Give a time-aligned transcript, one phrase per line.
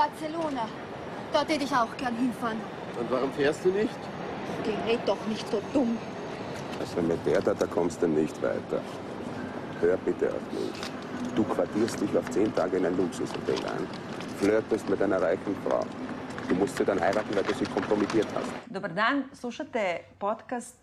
[0.00, 0.66] Barcelona.
[1.32, 2.60] Da täte ich auch gern hinfahren.
[2.98, 4.00] Und warum fährst du nicht?
[4.64, 5.98] Gerät doch nicht so dumm.
[6.80, 8.80] Also mit der da, da kommst du nicht weiter.
[9.80, 10.80] Hör bitte auf mich.
[11.34, 13.86] Du quartierst dich auf zehn Tage in ein Luxushotel ein.
[14.38, 15.82] Flirtest mit einer reichen Frau.
[16.48, 18.50] Du musst sie dann heiraten, weil du sie kompromittiert hast.
[18.74, 20.78] Dobar dan, slušate podcast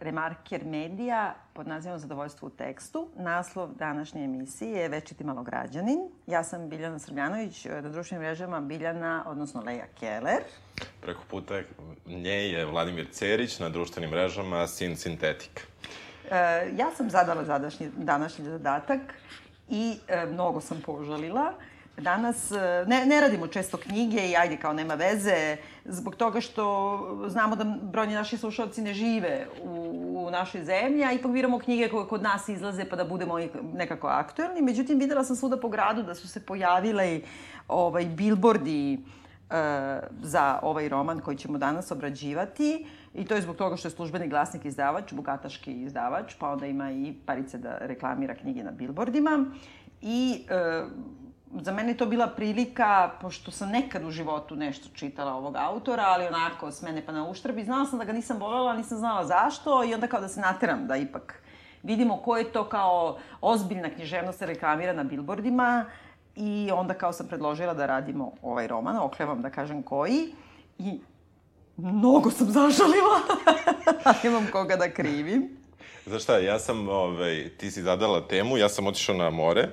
[0.00, 3.08] Remarker Medija pod nazivom Zadovoljstvo u tekstu.
[3.16, 5.98] Naslov današnje emisije je Večiti malograđanin.
[6.26, 10.42] Ja sam Biljana Srbljanović, na društvenim mrežama Biljana, odnosno Leja Keller.
[11.00, 11.60] Preko puta
[12.06, 15.62] nje je Vladimir Cerić, na društvenim mrežama Sin Sintetika.
[16.24, 16.30] Uh,
[16.78, 19.00] ja sam zadala zadašnji, današnji zadatak
[19.68, 19.98] i
[20.30, 21.52] mnogo sam požalila.
[22.00, 22.50] Danas
[22.86, 27.64] ne, ne radimo često knjige i ajde kao nema veze, zbog toga što znamo da
[27.64, 32.22] brojni naši slušalci ne žive u, u našoj zemlji, a ipak biramo knjige koje kod
[32.22, 33.38] nas izlaze pa da budemo
[33.74, 34.62] nekako aktuelni.
[34.62, 37.20] Međutim, videla sam svuda po gradu da su se pojavile
[37.68, 39.56] ovaj, bilbordi uh,
[40.22, 42.86] za ovaj roman koji ćemo danas obrađivati.
[43.14, 46.92] I to je zbog toga što je službeni glasnik izdavač, bogataški izdavač, pa onda ima
[46.92, 49.44] i parice da reklamira knjige na bilbordima.
[50.02, 50.90] I uh,
[51.54, 56.26] za mene to bila prilika, pošto sam nekad u životu nešto čitala ovog autora, ali
[56.26, 59.26] onako s mene pa na uštrb i znala sam da ga nisam voljela, nisam znala
[59.26, 61.42] zašto i onda kao da se nateram da ipak
[61.82, 65.84] vidimo ko je to kao ozbiljna književnost reklamira na bilbordima
[66.36, 70.34] i onda kao sam predložila da radimo ovaj roman, oklevam da kažem koji
[70.78, 71.00] i
[71.76, 73.18] mnogo sam zažalila,
[74.04, 75.58] a nemam koga da krivim.
[76.06, 79.68] Znaš šta, ja sam, ovaj, ti si zadala temu, ja sam otišao na more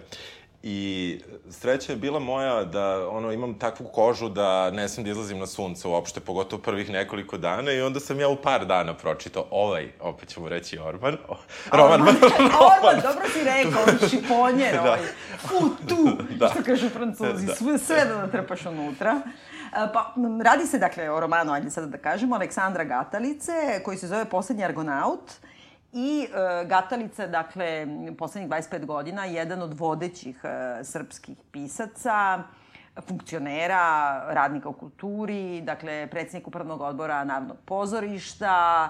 [0.67, 5.39] I sreća je bila moja da ono, imam takvu kožu da ne smem da izlazim
[5.39, 9.45] na sunce uopšte, pogotovo prvih nekoliko dana i onda sam ja u par dana pročitao
[9.51, 11.37] ovaj, opet ćemo reći Orban, o,
[11.71, 12.01] Roman.
[12.01, 14.81] Orban, Orban, dobro si rekao, ovaj šiponjer, da.
[14.81, 14.99] ovaj,
[15.37, 16.47] fu tu, da.
[16.49, 17.55] što kažu francuzi, da.
[17.55, 19.21] sve, sve da natrpaš unutra.
[19.93, 20.13] Pa,
[20.43, 24.63] radi se, dakle, o romanu, ajde sada da kažemo, Aleksandra Gatalice, koji se zove Poslednji
[24.63, 25.31] argonaut,
[25.97, 32.43] I e, Gatalica, dakle, poslednjih 25 godina, jedan od vodećih e, srpskih pisaca,
[33.07, 38.89] funkcionera, radnika u kulturi, dakle, predsednik upravnog odbora Narodnog pozorišta,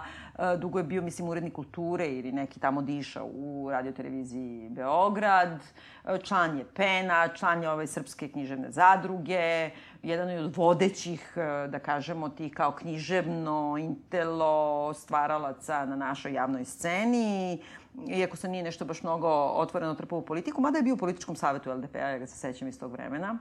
[0.57, 5.59] dugo je bio, mislim, urednik kulture ili neki tamo diša u radioteleviziji Beograd,
[6.05, 9.69] e, član je PENA, član je ove srpske književne zadruge,
[10.03, 16.65] jedan je od vodećih, e, da kažemo, tih kao književno, intelo, stvaralaca na našoj javnoj
[16.65, 17.61] sceni,
[18.07, 21.35] iako se nije nešto baš mnogo otvoreno trpao u politiku, mada je bio u političkom
[21.35, 23.37] savetu LDP-a, ja ga se sećam iz tog vremena.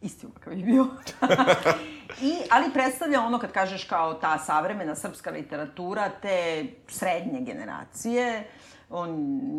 [0.00, 0.86] Isti kakav je bio.
[2.30, 8.46] I, ali predstavlja ono kad kažeš kao ta savremena srpska literatura te srednje generacije.
[8.90, 9.10] On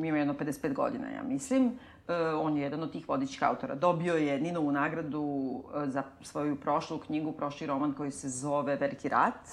[0.06, 1.72] ima jedno 55 godina, ja mislim.
[2.08, 3.76] E, on je jedan od tih vodičkih autora.
[3.76, 9.10] Dobio je Ninovu nagradu e, za svoju prošlu knjigu, prošli roman koji se zove Veliki
[9.10, 9.50] rat.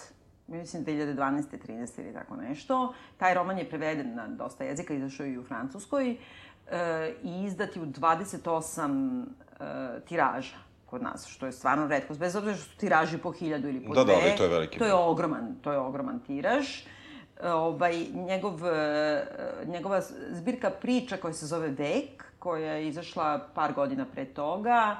[0.46, 1.42] Mislim 2012.
[1.68, 2.00] 13.
[2.00, 2.94] ili tako nešto.
[3.16, 6.16] Taj roman je preveden na dosta jezika, izašao i u Francuskoj e,
[7.22, 9.24] i izdati u 28
[9.60, 13.68] e, tiraža kod nas, što je stvarno redkost, bez obzira što su tiraži po hiljadu
[13.68, 14.14] ili po da, dve.
[14.14, 14.78] Da, da, to je veliki.
[14.78, 16.66] To je ogroman, to je ogroman tiraž.
[17.44, 18.60] Ovaj, njegov,
[19.66, 24.96] njegova zbirka priča koja se zove Vek, koja je izašla par godina pre toga,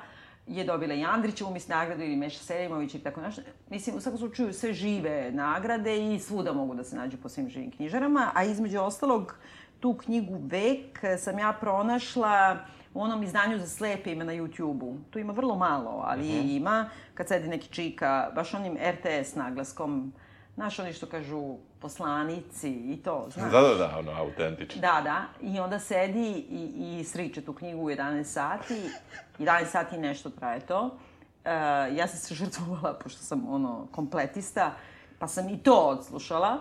[0.47, 3.43] je dobila i Andrićevu, mislim, nagradu ili Meša Selimović i tako nešto.
[3.71, 7.49] Mislim, u svakom slučaju sve žive nagrade i svuda mogu da se nađu po svim
[7.49, 9.35] živim knjižarama, a između ostalog
[9.81, 12.57] tu knjigu Vek sam ja pronašla
[12.97, 14.97] u onom izdanju za slepe ima na YouTube-u.
[15.11, 16.49] Tu ima vrlo malo, ali uh mhm.
[16.49, 16.57] -huh.
[16.57, 16.91] ima.
[17.15, 20.13] Kad sedi neki čika, baš onim RTS naglaskom,
[20.55, 23.53] znaš, oni što kažu poslanici i to, znaš.
[23.53, 24.81] Da, da, da, ono, autentično.
[24.81, 25.23] Da, da.
[25.41, 28.91] I onda sedi i, i sriče tu knjigu u 11 sati.
[29.39, 30.85] 11 sati nešto traje to.
[30.85, 31.51] Uh,
[31.97, 34.73] ja sam se žrtvovala, pošto sam, ono, kompletista,
[35.19, 36.59] pa sam i to odslušala.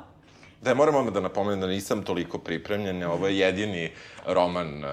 [0.66, 3.03] Da, moram odmah da napomenem da nisam toliko pripremljen.
[3.03, 3.92] Ovo je jedini
[4.26, 4.90] roman uh,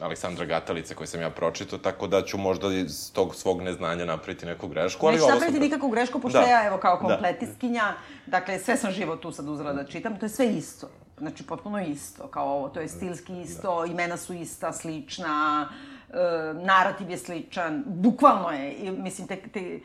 [0.00, 4.46] Aleksandra Gatalice koji sam ja pročitao, tako da ću možda iz tog svog neznanja napraviti
[4.46, 5.06] neku grešku.
[5.06, 5.62] Ali Neću napraviti sam...
[5.62, 6.46] nikakvu grešku, pošto da.
[6.46, 7.08] ja, evo, kao da.
[7.08, 7.82] kompletistkinja,
[8.26, 8.38] da.
[8.38, 10.90] dakle, sve sam živo tu sad uzela da čitam, to je sve isto.
[11.18, 13.92] Znači, potpuno isto, kao ovo, to je stilski isto, da.
[13.92, 15.68] imena su ista, slična,
[16.08, 16.16] uh,
[16.62, 19.80] narativ je sličan, bukvalno je, mislim, te, te,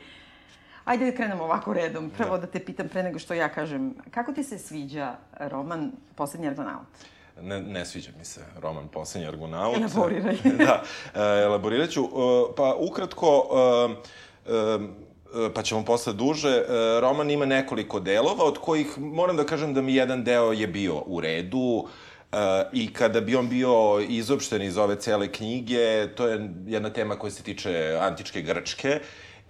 [0.86, 2.10] Ajde da krenemo ovako redom.
[2.10, 2.46] Prvo da.
[2.46, 3.94] da te pitam pre nego što ja kažem.
[4.10, 6.86] Kako ti se sviđa roman Poslednji argonaut?
[7.42, 9.76] Ne, ne sviđa mi se roman Poslednji argonaut.
[9.76, 10.36] Elaboriraj.
[10.66, 10.82] da,
[11.14, 12.04] e, elaborirat ću.
[12.04, 12.06] E,
[12.56, 13.48] pa ukratko,
[14.46, 14.78] e,
[15.54, 16.62] pa ćemo posle duže.
[17.00, 21.02] Roman ima nekoliko delova, od kojih moram da kažem da mi jedan deo je bio
[21.06, 21.88] u redu.
[22.72, 27.30] I kada bi on bio izopšten iz ove cele knjige, to je jedna tema koja
[27.30, 29.00] se tiče antičke Grčke,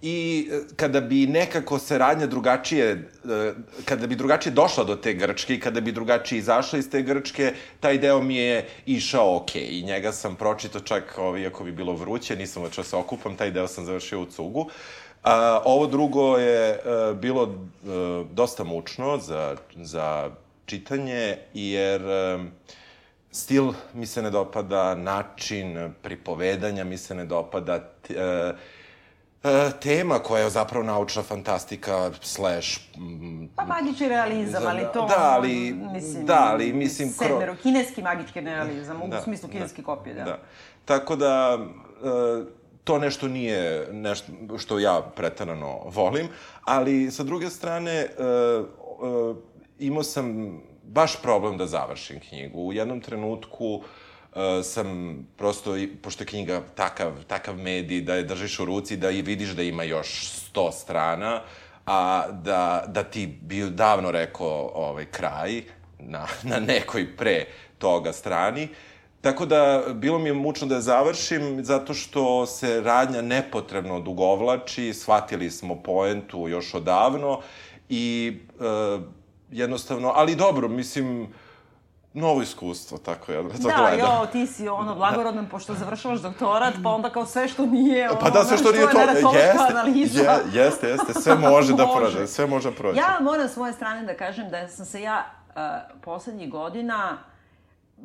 [0.01, 3.53] i e, kada bi nekako saradnja drugačije, e,
[3.85, 7.53] kada bi drugačije došla do te Grčke i kada bi drugačije izašla iz te Grčke,
[7.79, 9.55] taj deo mi je išao ok.
[9.55, 13.35] I njega sam pročitao čak, ovaj, iako bi bilo vruće, nisam očeo da se okupam,
[13.35, 14.69] taj deo sam završio u cugu.
[15.23, 17.43] A, ovo drugo je a, e, bilo
[17.87, 20.29] a, dosta mučno za, za
[20.65, 22.45] čitanje, jer a,
[23.31, 28.13] stil mi se ne dopada, način pripovedanja mi se ne dopada, t,
[29.43, 32.79] e, tema koja je zapravo naučna fantastika slash...
[32.97, 35.05] Mm, pa magični realizam, ali to...
[35.05, 35.73] Da, ali...
[35.93, 37.09] Mislim, da, ali mislim...
[37.09, 37.61] Sedmero, kro...
[37.61, 40.23] kineski magički realizam, u da, smislu kineski da, kopije, da.
[40.23, 40.39] da.
[40.85, 41.57] Tako da...
[42.03, 46.27] E, to nešto nije nešto što ja pretarano volim,
[46.63, 49.37] ali sa druge strane uh,
[49.79, 52.59] imao sam baš problem da završim knjigu.
[52.59, 53.81] U jednom trenutku
[54.37, 59.09] uh, sam prosto, pošto je knjiga takav, takav medij da je držiš u ruci, da
[59.09, 61.41] i vidiš da ima još sto strana,
[61.85, 65.61] a da, da ti bi davno rekao ovaj, kraj
[65.99, 67.45] na, na nekoj pre
[67.77, 68.67] toga strani.
[69.21, 75.51] Tako da, bilo mi je mučno da završim, zato što se radnja nepotrebno odugovlači, shvatili
[75.51, 77.41] smo poentu još odavno
[77.89, 78.99] i e,
[79.51, 81.27] jednostavno, ali dobro, mislim,
[82.17, 83.99] novo iskustvo, tako da to da, gledam.
[83.99, 85.49] Da, jo, ti si ono blagorodan, da.
[85.49, 88.91] pošto završavaš doktorat, pa onda kao sve što nije, ono, pa da, sve što nije
[88.91, 88.99] to,
[89.33, 90.21] jeste, analiza.
[90.21, 92.97] Je, jeste, jeste, sve može da prođe, sve može da prođe.
[92.97, 97.17] Ja moram s moje strane da kažem da sam se ja uh, poslednjih godina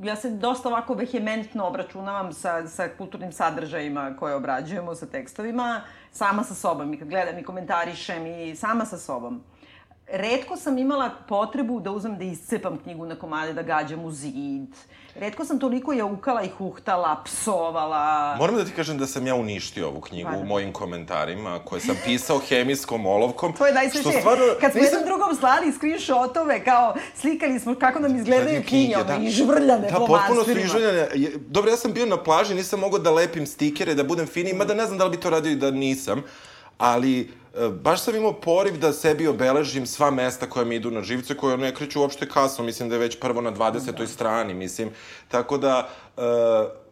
[0.00, 5.80] ja se dosta ovako vehementno obračunavam sa, sa kulturnim sadržajima koje obrađujemo, sa tekstovima,
[6.12, 6.94] sama sa sobom.
[6.94, 9.42] I kad gledam i komentarišem i sama sa sobom
[10.12, 14.68] redko sam imala potrebu da uzmem da iscepam knjigu na komade, da gađam u zid.
[15.14, 18.36] Redko sam toliko jaukala i huhtala, psovala.
[18.38, 20.42] Moram da ti kažem da sam ja uništio ovu knjigu Hvala.
[20.42, 23.52] u mojim komentarima koje sam pisao hemijskom olovkom.
[23.52, 24.18] to je najsveće.
[24.18, 24.98] Stvarno, Kad smo nisam...
[24.98, 29.16] jednom drugom slali screenshotove, kao slikali smo kako nam izgledaju knjige, da.
[29.16, 31.08] ižvrljane da, potpuno su ižvrljane.
[31.36, 34.74] Dobro, ja sam bio na plaži, nisam mogao da lepim stikere, da budem fini, mada
[34.74, 36.22] ne znam da li bi to radio i da nisam,
[36.78, 41.36] ali baš sam imao poriv da sebi obeležim sva mesta koja mi idu na živce,
[41.36, 43.98] koje ne kreću uopšte kasno, mislim da je već prvo na 20.
[43.98, 44.06] Da.
[44.06, 44.90] strani, mislim.
[45.28, 46.22] Tako da, uh,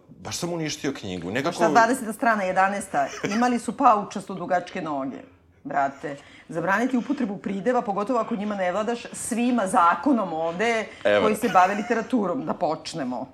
[0.08, 1.30] baš sam uništio knjigu.
[1.30, 1.54] Nekako...
[1.54, 2.12] Šta 20.
[2.12, 3.34] strana, 11.
[3.34, 5.18] Imali su paučasto dugačke noge,
[5.64, 6.16] brate.
[6.48, 11.22] Zabraniti upotrebu prideva, pogotovo ako njima ne vladaš, svima zakonom ovde Evo.
[11.22, 13.26] koji se bave literaturom, da počnemo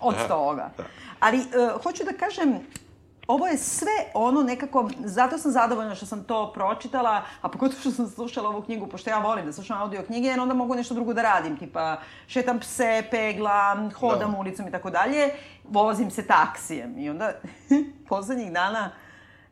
[0.00, 0.70] od da, toga.
[0.76, 0.84] Da.
[1.20, 2.60] Ali, uh, hoću da kažem,
[3.26, 7.90] ovo je sve ono nekako, zato sam zadovoljna što sam to pročitala, a pogotovo što
[7.90, 10.94] sam slušala ovu knjigu, pošto ja volim da slušam audio knjige, jer onda mogu nešto
[10.94, 14.38] drugo da radim, tipa šetam pse, pegla, hodam da.
[14.38, 15.30] ulicom i tako dalje,
[15.64, 16.98] vozim se taksijem.
[16.98, 17.32] I onda,
[18.08, 18.90] poslednjih dana,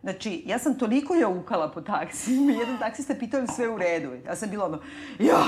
[0.03, 4.11] Znači, ja sam toliko jaukala po taksijima, jedan taksista pitao je sve u redu.
[4.27, 4.79] Ja sam bila ono,
[5.19, 5.39] jo,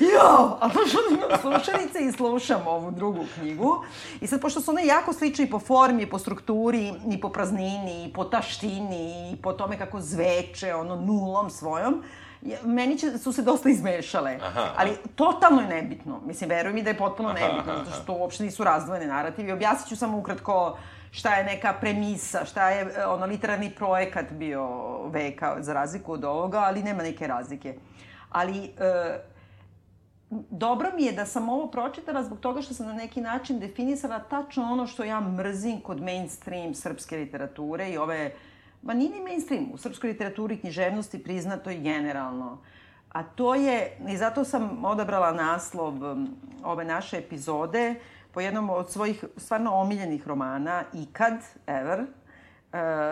[0.00, 3.84] jo, a baš ono imam slušalice i slušam ovu drugu knjigu.
[4.20, 7.28] I sad, pošto su one jako slične i po formi, i po strukturi, i po
[7.28, 12.02] praznini, i po taštini, i po tome kako zveče, ono, nulom svojom,
[12.64, 14.38] meni će, su se dosta izmešale.
[14.42, 16.20] Aha, ali totalno je nebitno.
[16.26, 19.52] Mislim, veruj mi da je potpuno aha, nebitno, aha, zato što uopšte nisu razdvojene narativi.
[19.52, 20.76] Objasnit ću samo ukratko
[21.14, 24.66] šta je neka premisa, šta je e, ono literarni projekat bio
[25.08, 27.74] veka za razliku od ovoga, ali nema neke razlike.
[28.30, 28.70] Ali e,
[30.50, 34.18] dobro mi je da sam ovo pročitala zbog toga što sam na neki način definisala
[34.18, 38.32] tačno ono što ja mrzim kod mainstream srpske literature i ove,
[38.82, 42.58] ma nije ni mainstream, u srpskoj literaturi književnosti priznato i generalno.
[43.12, 45.94] A to je, i zato sam odabrala naslov
[46.64, 47.94] ove naše epizode,
[48.34, 52.06] po jednom od svojih stvarno omiljenih romana, Ikad, Ever, uh,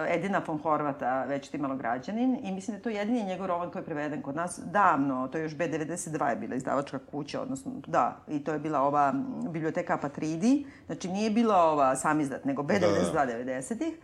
[0.08, 3.70] Edina von Horvata, već ti malo građanin, i mislim da je to jedini njegov roman
[3.70, 7.72] koji je preveden kod nas davno, to je još B92 je bila izdavačka kuća, odnosno,
[7.86, 9.14] da, i to je bila ova
[9.52, 13.32] biblioteka Apatridi, znači nije bila ova samizdat, nego B92 da, da.
[13.32, 13.94] 90-ih.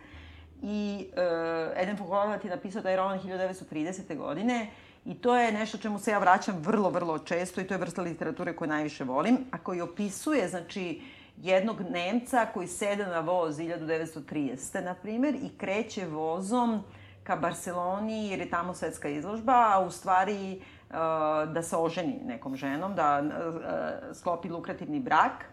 [0.61, 4.17] I uh, Eden von Horvat je napisao taj roman 1930.
[4.17, 4.69] godine
[5.05, 8.01] I to je nešto čemu se ja vraćam vrlo, vrlo često i to je vrsta
[8.01, 11.01] literature koju najviše volim, a koji opisuje, znači,
[11.37, 14.83] jednog Nemca koji sede na voz 1930.
[14.83, 16.83] na primer i kreće vozom
[17.23, 20.95] ka Barceloni jer je tamo svetska izložba, a u stvari uh,
[21.53, 25.45] da se oženi nekom ženom, da uh, sklopi lukrativni brak,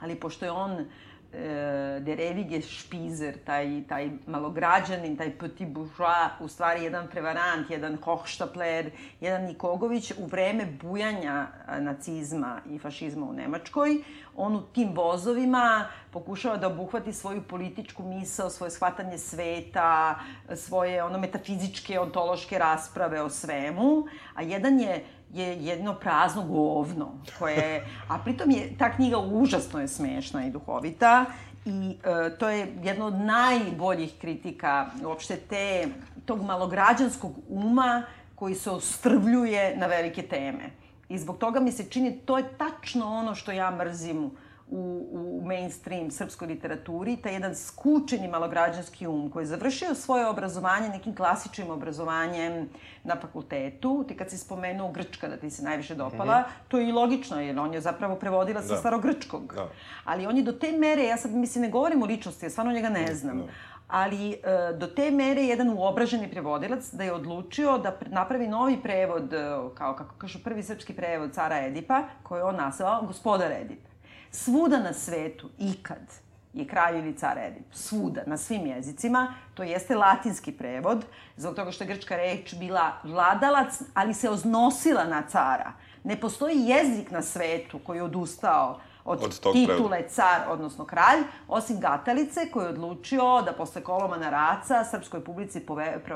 [0.00, 0.86] ali pošto je on
[1.32, 7.96] e, der ewige špizer, taj, taj malograđanin, taj petit bourgeois, u stvari jedan prevarant, jedan
[8.04, 11.46] hochstapler, jedan Nikogović, u vreme bujanja
[11.80, 14.02] nacizma i fašizma u Nemačkoj,
[14.36, 20.18] on u tim vozovima pokušava da obuhvati svoju političku misao, svoje shvatanje sveta,
[20.54, 27.08] svoje ono metafizičke, ontološke rasprave o svemu, a jedan je je jedno prazno govno,
[27.38, 31.24] koje, a pritom je ta knjiga užasno je smešna i duhovita
[31.64, 35.88] i e, to je jedno od najboljih kritika uopšte te,
[36.24, 38.02] tog malograđanskog uma
[38.34, 40.70] koji se ostrvljuje na velike teme.
[41.08, 44.30] I zbog toga mi se čini, to je tačno ono što ja mrzim
[44.72, 50.88] u, u mainstream srpskoj literaturi, taj jedan skučeni malograđanski um koji je završio svoje obrazovanje
[50.88, 52.68] nekim klasičnim obrazovanjem
[53.04, 54.04] na fakultetu.
[54.08, 56.68] Ti kad si spomenuo Grčka da ti se najviše dopala, mm -hmm.
[56.68, 58.80] to je i logično, jer on je zapravo prevodila sa da.
[58.80, 59.54] starogrčkog.
[59.54, 59.68] Da.
[60.04, 62.72] Ali on je do te mere, ja sad mislim ne govorim o ličnosti, ja stvarno
[62.72, 63.44] njega ne znam, da
[63.92, 69.32] ali e, do te mere jedan uobraženi prevodilac da je odlučio da napravi novi prevod,
[69.32, 69.38] e,
[69.74, 73.91] kao kako kažu prvi srpski prevod cara Edipa, koji je on nazvao Gospodar Edip.
[74.34, 76.12] Svuda na svetu, ikad,
[76.52, 77.66] je kralj ili car Edip.
[77.72, 79.34] Svuda, na svim jezicima.
[79.54, 81.04] To jeste latinski prevod,
[81.36, 85.72] zbog toga što je grčka reč bila vladalac, ali se oznosila na cara.
[86.04, 90.08] Ne postoji jezik na svetu koji je odustao od, od titule prevoda.
[90.08, 95.98] car, odnosno kralj, osim Gatalice koji je odlučio da posle Kolomana Raca srpskoj publici pove,
[96.04, 96.14] pre,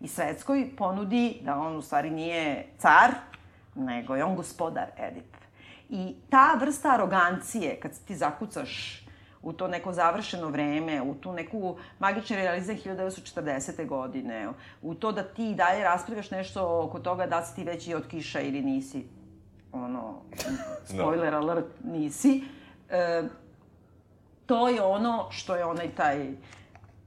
[0.00, 3.10] i svetskoj ponudi da on u stvari nije car,
[3.74, 5.37] nego je on gospodar Edip.
[5.88, 9.04] I ta vrsta arogancije, kad ti zakucaš
[9.42, 13.86] u to neko završeno vreme, u tu neku magičnu realizaciju 1940.
[13.86, 14.48] godine,
[14.82, 18.40] u to da ti dalje raspravljaš nešto oko toga da si ti veći od kiša
[18.40, 19.06] ili nisi,
[19.72, 20.14] ono,
[20.90, 21.38] spoiler no.
[21.38, 22.44] alert, nisi,
[22.90, 23.22] e,
[24.46, 26.32] to je ono što je onaj taj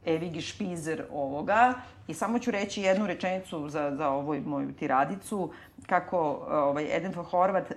[0.05, 1.73] Evigi Špizer ovoga.
[2.07, 5.51] I samo ću reći jednu rečenicu za, za ovu moju tiradicu,
[5.87, 6.17] kako
[6.49, 7.71] ovaj, Eden von Horvat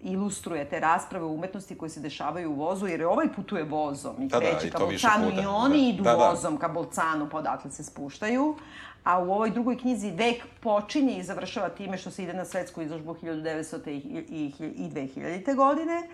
[0.00, 4.28] ilustruje te rasprave u umetnosti koje se dešavaju u vozu, jer ovaj putuje vozom i
[4.28, 5.88] da, da kreće da, ka Bolcanu i oni da.
[5.88, 6.28] idu da, da.
[6.28, 8.56] vozom ka Bolcanu, pa odatle se spuštaju.
[9.04, 12.82] A u ovoj drugoj knjizi vek počinje i završava time što se ide na svetsku
[12.82, 13.90] izložbu 1900.
[13.90, 13.98] i,
[14.28, 15.54] i, i 2000.
[15.56, 16.08] godine.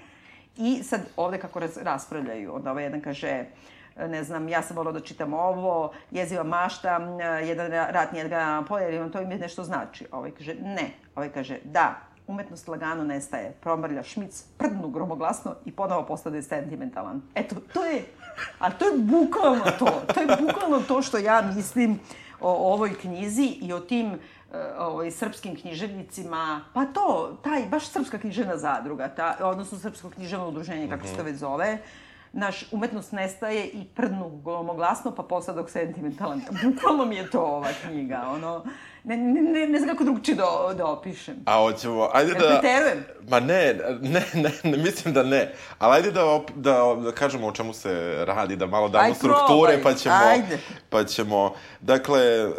[0.57, 3.45] I sad ovde kako raz, raspravljaju, onda ovaj jedan kaže
[3.97, 7.01] ne znam, ja sam volao da čitam ovo, jeziva mašta,
[7.45, 10.07] jedan rat nije ga polje, to im je nešto znači.
[10.13, 10.91] Ovaj kaže, ne.
[11.15, 11.95] Ovaj kaže, da,
[12.27, 13.53] umetnost lagano nestaje.
[13.61, 17.23] Promrlja šmic, prdnu gromoglasno i ponovo postade sentimentalan.
[17.35, 18.05] Eto, to je,
[18.59, 20.03] ali to je bukvalno to.
[20.15, 22.01] To je bukvalno to što ja mislim
[22.41, 24.19] o ovoj knjizi i o tim
[24.79, 30.89] ovaj, srpskim književnicima, pa to, taj, baš srpska književna zadruga, ta, odnosno srpsko književno udruženje,
[30.89, 31.79] kako se to već zove,
[32.33, 36.41] naš umetnost nestaje i prdnu glomoglasno, pa posadok sentimentalan.
[36.65, 38.65] Bukvalno mi je to ova knjiga, ono...
[39.05, 41.37] Ne, ne, ne znam kako drugčije da, da opišem.
[41.47, 42.59] A hoćemo, ajde da...
[42.61, 43.05] Preterujem?
[43.29, 45.55] Ma ne, ne, ne, ne, mislim da ne.
[45.79, 49.15] Ali ajde da, op, da, da kažemo o čemu se radi, da malo damo Aj,
[49.15, 49.83] strukture, probaj.
[49.83, 50.15] pa ćemo...
[50.15, 50.59] Ajde.
[50.91, 52.55] Pa ćemo, dakle, uh,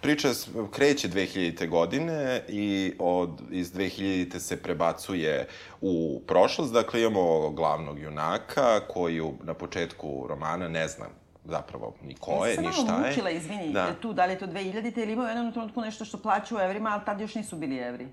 [0.00, 0.28] priča
[0.70, 1.68] kreće 2000.
[1.68, 4.38] godine i od, iz 2000.
[4.38, 5.48] se prebacuje
[5.80, 6.72] u prošlost.
[6.72, 11.06] Dakle, imamo glavnog junaka koji na početku romana ne zna
[11.44, 12.66] zapravo ni ko je, ni šta je.
[12.66, 13.94] Ja sam malo mučila, izvini, da.
[14.00, 15.02] tu, da li je to 2000.
[15.02, 17.76] ili imao u jednom trenutku nešto što plaću u evrima, ali tad još nisu bili
[17.78, 18.08] evri.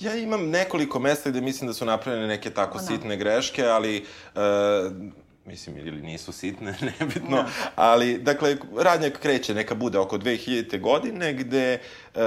[0.00, 2.86] Ja imam nekoliko mesta gde mislim da su napravljene neke tako Ona.
[2.86, 4.04] sitne greške, ali
[4.34, 4.40] uh,
[5.46, 7.44] mislim, ili nisu sitne, nebitno, no.
[7.76, 10.80] ali, dakle, radnja kreće, neka bude oko 2000.
[10.80, 11.78] godine, gde
[12.14, 12.20] uh,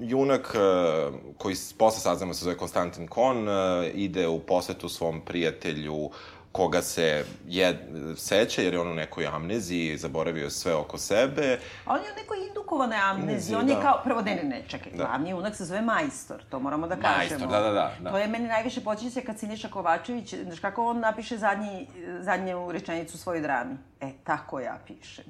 [0.00, 3.54] junak, uh, koji posle saznamo se zove Konstantin Kon, uh,
[3.94, 6.10] ide u posetu svom prijatelju
[6.54, 11.58] koga se je, seća, jer je on u nekoj amneziji, zaboravio sve oko sebe.
[11.84, 13.80] A on je u nekoj indukovane amneziji, on je da.
[13.80, 15.04] kao, prvo, ne, ne, ne, čekaj, da.
[15.04, 17.18] glavni junak se zove Majstor, to moramo da kažemo.
[17.18, 17.92] Majstor, da, da, da.
[18.00, 18.10] da.
[18.10, 21.86] To je meni najviše počinje kad Siniša Kovačević, znaš kako on napiše zadnji,
[22.20, 23.74] zadnju rečenicu u svojoj drami.
[24.00, 25.24] E, tako ja pišem.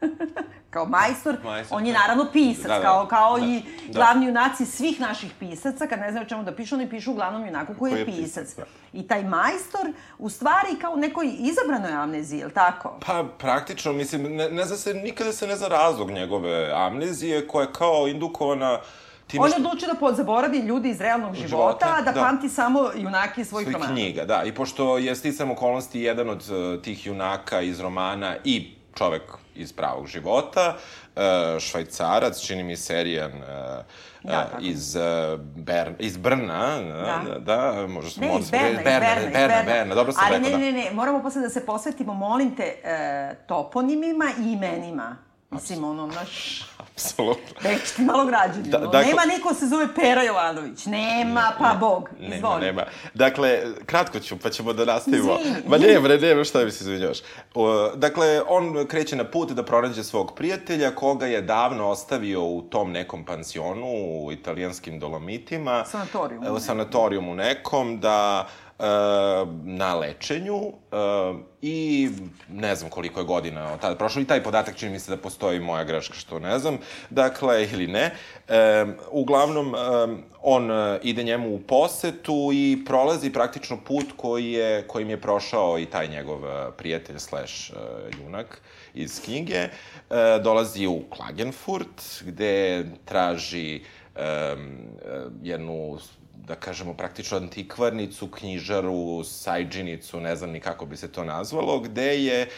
[0.70, 1.98] kao majstor, majstor, on je da.
[1.98, 3.98] naravno pisac, da, da, kao, kao da, i da.
[3.98, 7.74] glavni junaci svih naših pisaca, kad ne znaju čemu da pišu, oni pišu glavnom junaku
[7.78, 8.44] koji, koji je, je pisac.
[8.44, 8.64] pisac da.
[8.92, 12.98] I taj majstor, u stvari, kao nekoj izabranoj amneziji, je li tako?
[13.06, 17.62] Pa, praktično, mislim, ne, ne zna se, nikada se ne zna razlog njegove amnezije, koja
[17.62, 18.78] je kao indukovana
[19.30, 21.48] Time On je odlučio da zaboravi ljudi iz realnog života,
[21.86, 23.94] života da, da pamti samo junake svojih Svoj romana.
[23.94, 24.42] knjiga, da.
[24.44, 29.22] I pošto je sticam okolnosti jedan od uh, tih junaka iz romana i čovek
[29.54, 30.76] iz pravog života,
[31.16, 31.22] uh,
[31.60, 33.84] švajcarac, čini mi serijan uh,
[34.24, 37.22] Ja, uh, iz, uh, Ber, iz Brna, Da.
[37.28, 39.72] da, da možda smo Ne, iz Berna, iz Berna, Berna, Berna, Berna.
[39.72, 40.78] Berna, dobro sam Ali rekao, ne, da.
[40.78, 45.16] ne, ne, moramo posle da se posvetimo, molim te, e, toponimima i imenima.
[45.50, 46.62] Mislim, ono, naš...
[46.78, 47.54] Apsolutno.
[47.70, 48.68] Reći ti malo građanima.
[48.68, 50.86] Da, Da, dakle- Nema niko se zove Pera Jovanović.
[50.86, 52.08] Nema, pa Bog.
[52.20, 52.60] Nema, Izvoli.
[52.60, 52.84] nema.
[53.14, 55.38] Dakle, kratko ću, pa ćemo da nastavimo.
[55.40, 55.56] Izvini.
[55.66, 57.18] Ma ne, bre, nema šta mi se izvinjavaš.
[57.96, 62.92] Dakle, on kreće na put da pronađe svog prijatelja, koga je davno ostavio u tom
[62.92, 65.84] nekom pansionu u italijanskim dolomitima.
[65.84, 68.69] Sanatorijumu sanatorijumu nekom, da e,
[69.64, 70.96] na lečenju e,
[71.62, 72.08] i
[72.48, 75.16] ne znam koliko je godina od tada prošlo i taj podatak čini mi se da
[75.16, 76.78] postoji moja greška što ne znam,
[77.10, 78.14] dakle ili ne.
[78.48, 79.78] E, uglavnom, e,
[80.42, 80.70] on
[81.02, 86.08] ide njemu u posetu i prolazi praktično put koji je, kojim je prošao i taj
[86.08, 86.40] njegov
[86.76, 87.72] prijatelj slash
[88.22, 88.60] junak
[88.94, 89.68] iz knjige.
[90.42, 93.82] Dolazi u Klagenfurt gde traži
[94.16, 94.56] e,
[95.42, 95.98] jednu
[96.50, 102.08] da kažemo, praktično antikvarnicu, knjižaru, sajđinicu, ne znam ni kako bi se to nazvalo, gde
[102.24, 102.48] je e,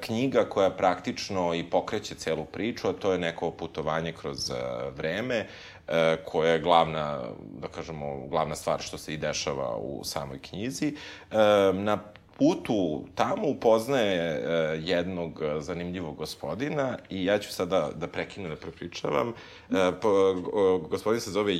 [0.00, 4.54] knjiga koja praktično i pokreće celu priču, a to je neko putovanje kroz e,
[4.96, 7.20] vreme, e, koja je glavna,
[7.60, 10.88] da kažemo, glavna stvar što se i dešava u samoj knjizi.
[10.88, 11.36] E,
[11.72, 11.98] na
[12.38, 14.42] putu tamo upoznaje e,
[14.82, 19.28] jednog zanimljivog gospodina i ja ću sada da prekinem da prepričavam.
[19.28, 20.08] E, po,
[20.52, 21.58] o, gospodin se zove e,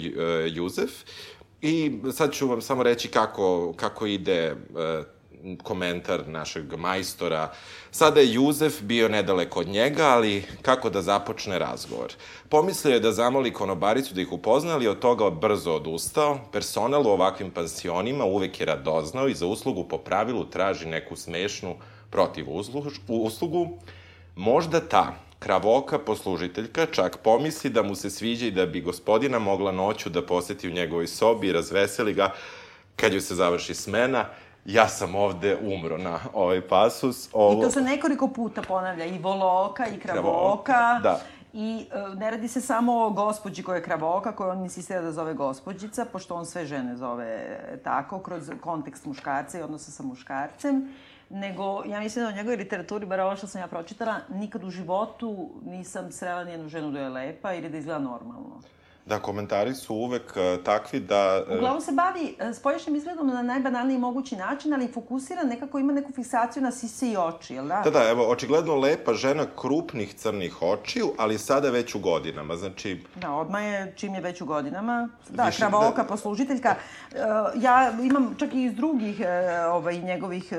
[0.49, 0.91] Juzef
[1.63, 4.55] i sad ću vam samo reći kako, kako ide e,
[5.63, 7.53] komentar našeg majstora.
[7.91, 12.13] Sada je Juzef bio nedaleko od njega, ali kako da započne razgovor?
[12.49, 16.39] Pomislio je da zamoli konobaricu da ih upozna, ali od toga brzo odustao.
[16.53, 21.77] Personal u ovakvim pansionima uvek je radoznao i za uslugu po pravilu traži neku smešnu
[22.11, 22.47] protiv
[23.09, 23.79] uslugu.
[24.37, 29.73] Možda ta kravoka poslužiteljka čak pomisli da mu se sviđa i da bi gospodina mogla
[29.73, 32.33] noću da poseti u njegovoj sobi i razveseli ga
[32.97, 34.25] kad joj se završi smena.
[34.65, 37.29] Ja sam ovde umro na ovaj pasus.
[37.33, 37.59] Ovo...
[37.59, 40.23] I to se nekoliko puta ponavlja, i voloka, i kravoka.
[40.23, 41.21] Kravoka, da.
[41.53, 45.13] I e, ne radi se samo o gospođi koja je kravoka, koju on insistira da
[45.13, 50.89] zove gospođica, pošto on sve žene zove tako, kroz kontekst muškarca i odnosa sa muškarcem,
[51.33, 54.71] nego ja mislim da u njegovoj literaturi, bar ovo što sam ja pročitala, nikad u
[54.71, 58.61] životu nisam srela nijednu ženu da je lepa ili da izgleda normalno.
[59.07, 61.43] Da, komentari su uvek uh, takvi da...
[61.49, 65.93] uh, Uglavnom se bavi e, spoljašnjim izgledom na najbanalniji mogući način, ali fokusira nekako, ima
[65.93, 67.81] neku fiksaciju na sise i oči, jel da?
[67.85, 73.01] Da, da, evo, očigledno lepa žena krupnih crnih očiju, ali sada već u godinama, znači...
[73.15, 75.09] Da, odmah je, čim je već u godinama.
[75.29, 76.75] Da, Više- kravoka, da- poslužiteljka.
[77.15, 77.19] E,
[77.57, 80.57] ja imam čak i iz drugih e, ovaj, njegovih e,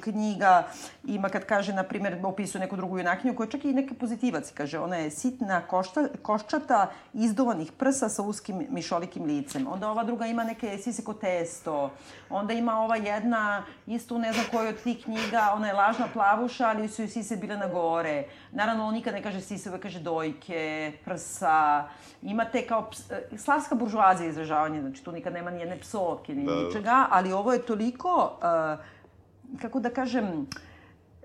[0.00, 0.66] knjiga,
[1.04, 4.52] ima kad kaže, na primjer, opisuje neku drugu junakinju, koja je čak i neki pozitivac,
[4.54, 9.66] kaže, ona je sitna, košta, koščata, izdovanih prsa sa uskim mišolikim licem.
[9.70, 11.90] Onda ova druga ima neke sise ko testo.
[12.30, 16.68] Onda ima ova jedna, isto ne znam kojoj od tih knjiga, ona je lažna plavuša,
[16.68, 18.24] ali su joj sise bile na gore.
[18.52, 21.88] Naravno, on nikad ne kaže sise, uvek kaže dojke, prsa.
[22.22, 26.44] Imate kao ps, e, slavska buržuazija izražavanje, znači tu nikad nema ni jedne psovke, ni
[26.44, 26.54] Da.
[26.54, 30.46] ničega, ali ovo je toliko, uh, kako da kažem,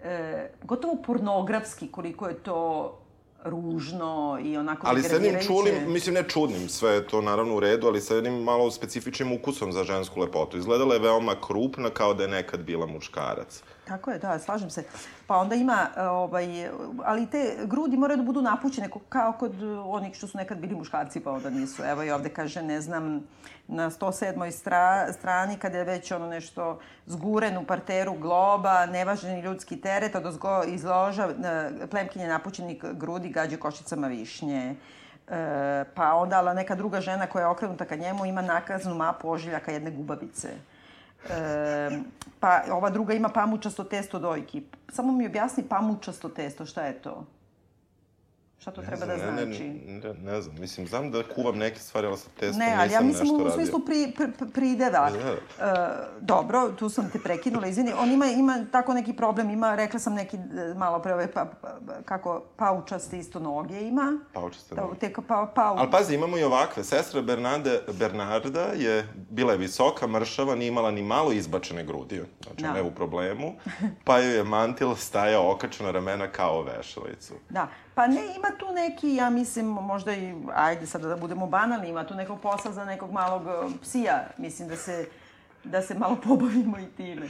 [0.04, 3.01] e, gotovo pornografski koliko je to
[3.44, 7.60] ružno i onako Ali sa jednim čudnim, mislim ne čudnim, sve je to naravno u
[7.60, 10.58] redu, ali sa jednim malo specifičnim ukusom za žensku lepotu.
[10.58, 13.64] Izgledala je veoma krupna, kao da je nekad bila muškarac.
[13.88, 14.84] Tako je, da, slažem se.
[15.28, 16.70] Pa onda ima, e, ovaj,
[17.04, 21.20] ali te grudi moraju da budu napućene, kao kod onih što su nekad bili muškarci,
[21.20, 21.84] pa onda nisu.
[21.84, 23.24] Evo i ovde kaže, ne znam,
[23.68, 24.52] na 107.
[24.52, 30.26] Stra, strani, kada je već ono nešto zguren u parteru globa, nevažni ljudski teret, od
[30.26, 34.76] ozgo izloža e, plemkinje napućenih grudi gađe košicama višnje.
[35.28, 39.30] E, pa onda ala neka druga žena koja je okrenuta ka njemu ima nakaznu mapu
[39.30, 40.50] ožiljaka jedne gubavice.
[41.30, 42.00] E,
[42.40, 44.64] pa ova druga ima pamučasto testo dojki.
[44.90, 47.26] Samo mi objasni pamučasto testo, šta je to?
[48.62, 49.64] Šta to treba da Ne, ne, znači?
[49.64, 53.02] Ne, ne, znam, mislim, znam da kuvam neke stvari, ali sa testom Ne, ali ja
[53.02, 55.10] mislim u smislu pri, pri, pri- prideva.
[55.10, 55.32] Da, da.
[55.62, 55.90] E,
[56.22, 57.94] dobro, tu sam te prekinula, izvini.
[57.94, 60.42] On ima, ima tako neki problem, ima, rekla sam neki e,
[60.74, 61.70] malo pre ove, pa, pa,
[62.06, 64.20] kako paučaste isto noge ima.
[64.34, 64.96] Paučaste Da, noge.
[64.96, 65.78] te ka- pa, pau...
[65.78, 66.84] Ali pazi, imamo i ovakve.
[66.84, 72.22] Sestra Bernarde, Bernarda je, bila je visoka, mršava, nije imala ni malo izbačene grudi.
[72.44, 72.70] Znači, Da.
[72.70, 73.54] ona je u problemu.
[74.04, 77.34] Pa joj je mantil stajao okačen na ramena kao vešalicu.
[77.50, 81.90] Da, pa ne, ima tu neki, ja mislim, možda i, ajde sada da budemo banalni,
[81.90, 85.06] ima tu nekog posla za nekog malog e, psija, mislim da se,
[85.64, 87.28] da se malo pobavimo i time.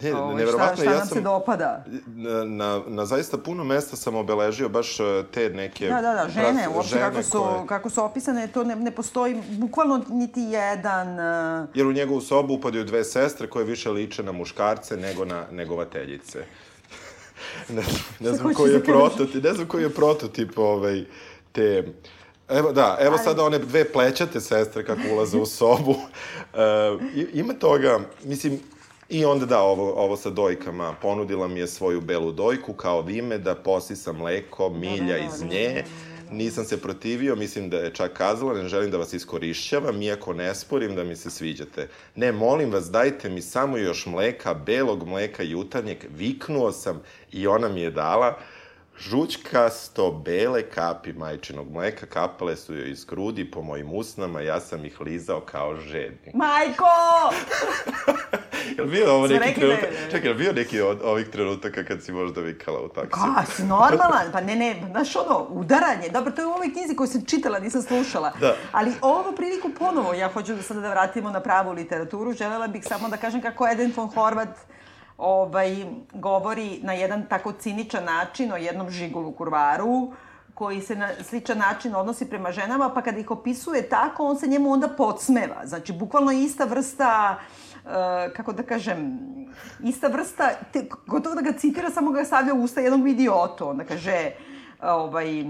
[0.00, 1.08] Ne, Ovaj, neverovatno, šta, šta ja sam...
[1.08, 1.84] se dopada.
[2.06, 5.88] Na, na, na zaista puno mesta sam obeležio baš e, te neke...
[5.88, 8.76] Da, da, da, žene, pras- uopšte žene kako su, koje- kako su opisane, to ne,
[8.76, 11.08] ne postoji bukvalno niti jedan...
[11.62, 15.44] Uh, Jer u njegovu sobu upadaju dve sestre koje više liče na muškarce nego na
[15.52, 16.44] negovateljice.
[17.68, 21.04] Ne, znam- ne znam koji je da prototip, ne znam koji je prototip ovaj,
[21.52, 21.84] te...
[22.48, 25.94] Evo, da, evo Ali- sada one dve plećate sestre kako ulaze u sobu.
[26.54, 26.60] E,
[27.34, 28.60] ima toga, mislim,
[29.10, 30.94] I onda da, ovo, ovo sa dojkama.
[31.02, 35.84] Ponudila mi je svoju belu dojku kao vime da posisam mleko, milja iz nje.
[36.30, 40.54] Nisam se protivio, mislim da je čak kazala, ne želim da vas iskorišćavam, iako ne
[40.54, 41.88] sporim da mi se sviđate.
[42.14, 45.98] Ne, molim vas, dajte mi samo još mleka, belog mleka jutarnjeg.
[46.16, 48.38] Viknuo sam i ona mi je dala
[48.98, 54.84] žućkasto bele kapi majčinog mleka, kapale su joj iz grudi po mojim usnama, ja sam
[54.84, 56.34] ih lizao kao žednik.
[56.34, 56.84] Majko!
[58.78, 60.10] Jel bio ovo neki rekli da trenutak?
[60.10, 63.34] Čekaj, jel bio neki od ovih trenutaka kad si možda vikala u taksiju?
[63.34, 64.32] Ka, si normalan?
[64.32, 66.08] Pa ne, ne, znaš ono, udaranje.
[66.08, 68.32] Dobro, to je u ovoj knjizi koju sam čitala, nisam slušala.
[68.40, 68.56] Da.
[68.72, 72.84] Ali ovu priliku ponovo, ja hoću da sada da vratimo na pravu literaturu, želela bih
[72.84, 74.48] samo da kažem kako Eden von Horvat
[75.18, 80.12] ovaj, govori na jedan tako ciničan način o jednom žigulu kurvaru,
[80.58, 84.46] koji se na sličan način odnosi prema ženama, pa kada ih opisuje tako, on se
[84.46, 85.66] njemu onda podsmeva.
[85.66, 87.38] Znači, bukvalno ista vrsta,
[87.86, 89.18] e, kako da kažem,
[89.84, 93.68] ista vrsta, te, gotovo da ga citira, samo ga stavlja u usta jednog idiotu.
[93.68, 94.32] Onda kaže,
[94.82, 95.44] ovaj, e,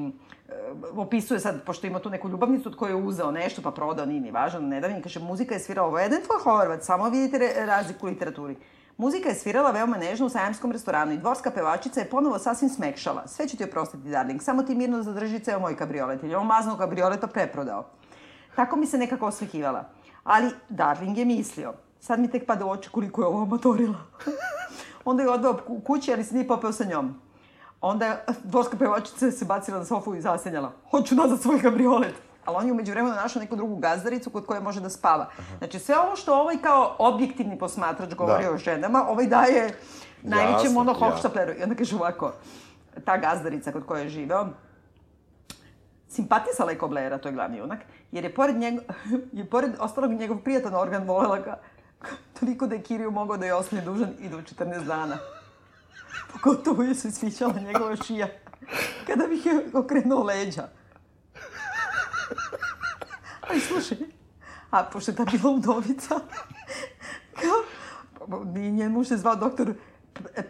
[0.96, 4.20] opisuje sad, pošto ima tu neku ljubavnicu od koje je uzeo nešto, pa prodao, nije
[4.20, 5.98] ni važno, nedavno, kaže, muzika je svirala ovo.
[5.98, 8.56] Eden von Horvat, samo vidite razliku u literaturi.
[8.98, 13.28] Muzika je svirala veoma nežno u sajamskom restoranu i dvorska pevačica je ponovo sasvim smekšala.
[13.28, 16.46] Sve ću ti oprostiti, darling, samo ti mirno zadrži ceo moj kabriolet, jer je on
[16.46, 17.86] maznog kabrioleta preprodao.
[18.56, 19.84] Tako mi se nekako osvehivala.
[20.24, 23.98] Ali Darling je mislio, sad mi tek pada u oči koliko je ovo amatorila.
[25.04, 27.20] Onda je odveo ku- kući, ali se nije popeo sa njom.
[27.80, 30.72] Onda je dvorska pevačica se bacila na sofu i zasenjala.
[30.90, 32.14] Hoću nazad svoj kabriolet.
[32.48, 35.26] Ali on je umeđu vremenu našao neku drugu gazdaricu kod koje može da spava.
[35.58, 38.50] Znači sve ovo što ovaj kao objektivni posmatrač govori Da.
[38.50, 39.74] o ženama, ovaj daje
[40.22, 41.06] najvećem ono jasno.
[41.10, 41.52] hohštapleru.
[41.58, 42.32] I onda kaže ovako,
[43.04, 44.46] ta gazdarica kod koje je živeo,
[46.08, 47.78] simpatisala je Koblera, to je glavni junak,
[48.12, 48.80] jer je pored, njego,
[49.38, 51.60] je pored ostalog njegov prijatan organ volela ga
[52.40, 55.18] toliko da je Kiriju mogao da je ostane dužan i do 14 dana.
[56.32, 58.28] Pogotovo je se sviđala njegova šija.
[59.06, 60.77] Kada bih je okrenuo leđa.
[63.50, 63.98] Ali slušaj,
[64.70, 66.20] a pošto je ta bila udovica,
[67.34, 69.74] kao, njen muž se zvao doktor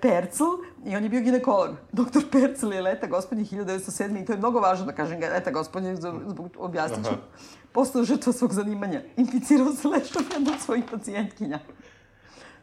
[0.00, 0.44] Percl
[0.86, 1.76] i on je bio ginekolog.
[1.92, 4.22] Doktor Percl je leta gospodnje 1907.
[4.22, 7.12] i to je mnogo važno da kažem leta gospodnje, zbog, objasnit ću.
[7.72, 9.02] Postao žrtva svog zanimanja.
[9.16, 11.58] Inficirao se lešom jednog svojih pacijentkinja.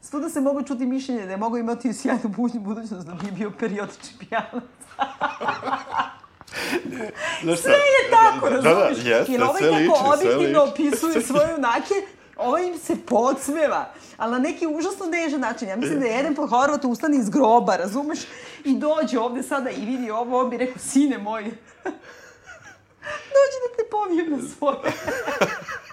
[0.02, 4.18] Svuda se mogu čuti mišljenje da je mogao imati sjajnu budućnost da bi bio periodični
[4.20, 4.64] pijanac.
[7.44, 7.60] Znaš?
[7.60, 9.06] Sve je tako, Da, da, razumiješ?
[9.06, 11.94] jeste, Jer ovaj sve liči, sve objektivno opisuje svoje junake,
[12.38, 15.70] ovaj im se podsmeva, ali na neki užasno nežan način.
[15.70, 18.20] Ja mislim da je jedan po Horvatu ustane iz groba, razumeš?
[18.64, 21.44] I dođe ovde sada i vidi ovo, on bi rekao, sine moj,
[23.36, 24.78] dođi da te povijem na svoje.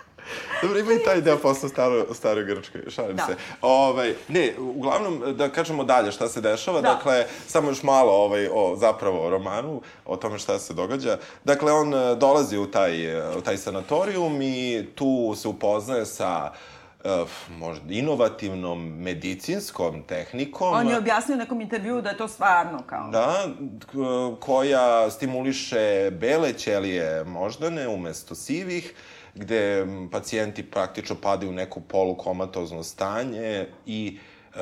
[0.63, 3.27] Dobro, ima i taj deo posle u staro, staroj Grčkoj, šalim Da.
[3.27, 3.37] se.
[3.63, 6.89] Ovaj, ne, uglavnom, da kažemo dalje šta se dešava, Da.
[6.89, 11.19] dakle, samo još malo ovaj, o, zapravo o romanu, o tome šta se događa.
[11.45, 16.53] Dakle, on e, dolazi u taj, e, u taj sanatorijum i tu se upoznaje sa
[17.05, 20.73] e, možda inovativnom medicinskom tehnikom.
[20.75, 23.11] On je objasnio u nekom intervjuu da je to stvarno kao...
[23.11, 23.49] Da,
[24.41, 28.95] koja stimuliše bele ćelije moždane umesto sivih,
[29.35, 34.19] gde pacijenti praktično padaju u neku polukomatozno stanje i
[34.55, 34.59] e,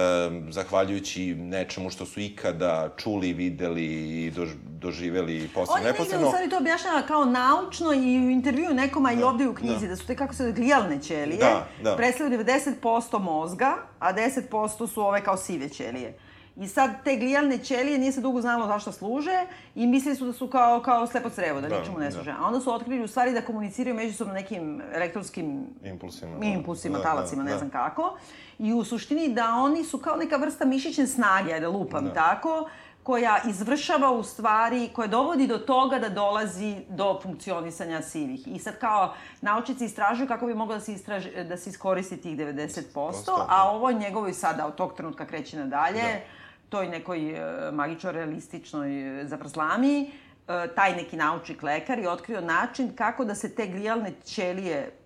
[0.50, 3.85] zahvaljujući nečemu što su ikada čuli, videli
[4.24, 6.28] i dož, doživeli posle On je negde u neposredno.
[6.28, 9.96] stvari to objašnjava kao naučno i u intervju nekom, a i ovde u knjizi, da,
[9.96, 11.96] su te kako se glijalne ćelije, Da, da.
[11.96, 16.18] predstavljaju 90% mozga, a 10% su ove kao sive ćelije.
[16.61, 19.44] I sad te glijalne ćelije nije se dugo znalo zašto služe
[19.75, 22.11] i mislili su da su kao, kao slepo crevo, da, Da, ničemu ne da.
[22.11, 22.31] služe.
[22.33, 26.38] A onda su otkrili u stvari da komuniciraju međusobno nekim elektronskim Impulsima.
[26.38, 26.46] da.
[26.46, 27.59] impulsima, Da, talacima, da, ne da.
[27.59, 28.16] znam kako.
[28.59, 32.12] I u suštini da oni su kao neka vrsta mišićne snage, ajde lupam Da.
[32.12, 32.68] tako,
[33.03, 38.49] koja izvršava u stvari, koja dovodi do toga da dolazi do funkcionisanja sivih.
[38.49, 40.96] I sad kao naučici istražuju kako bi moglo da se,
[41.44, 46.03] da se iskoristi tih 90%, Posto, a ovo njegovoj sada od tog trenutka kreće nadalje,
[46.03, 46.39] Da.
[46.70, 50.11] Toj nekoj e, magično-realističnoj e, zavrzlami,
[50.48, 54.96] e, taj neki naučnik lekar je otkrio način kako da se te glijalne ćelije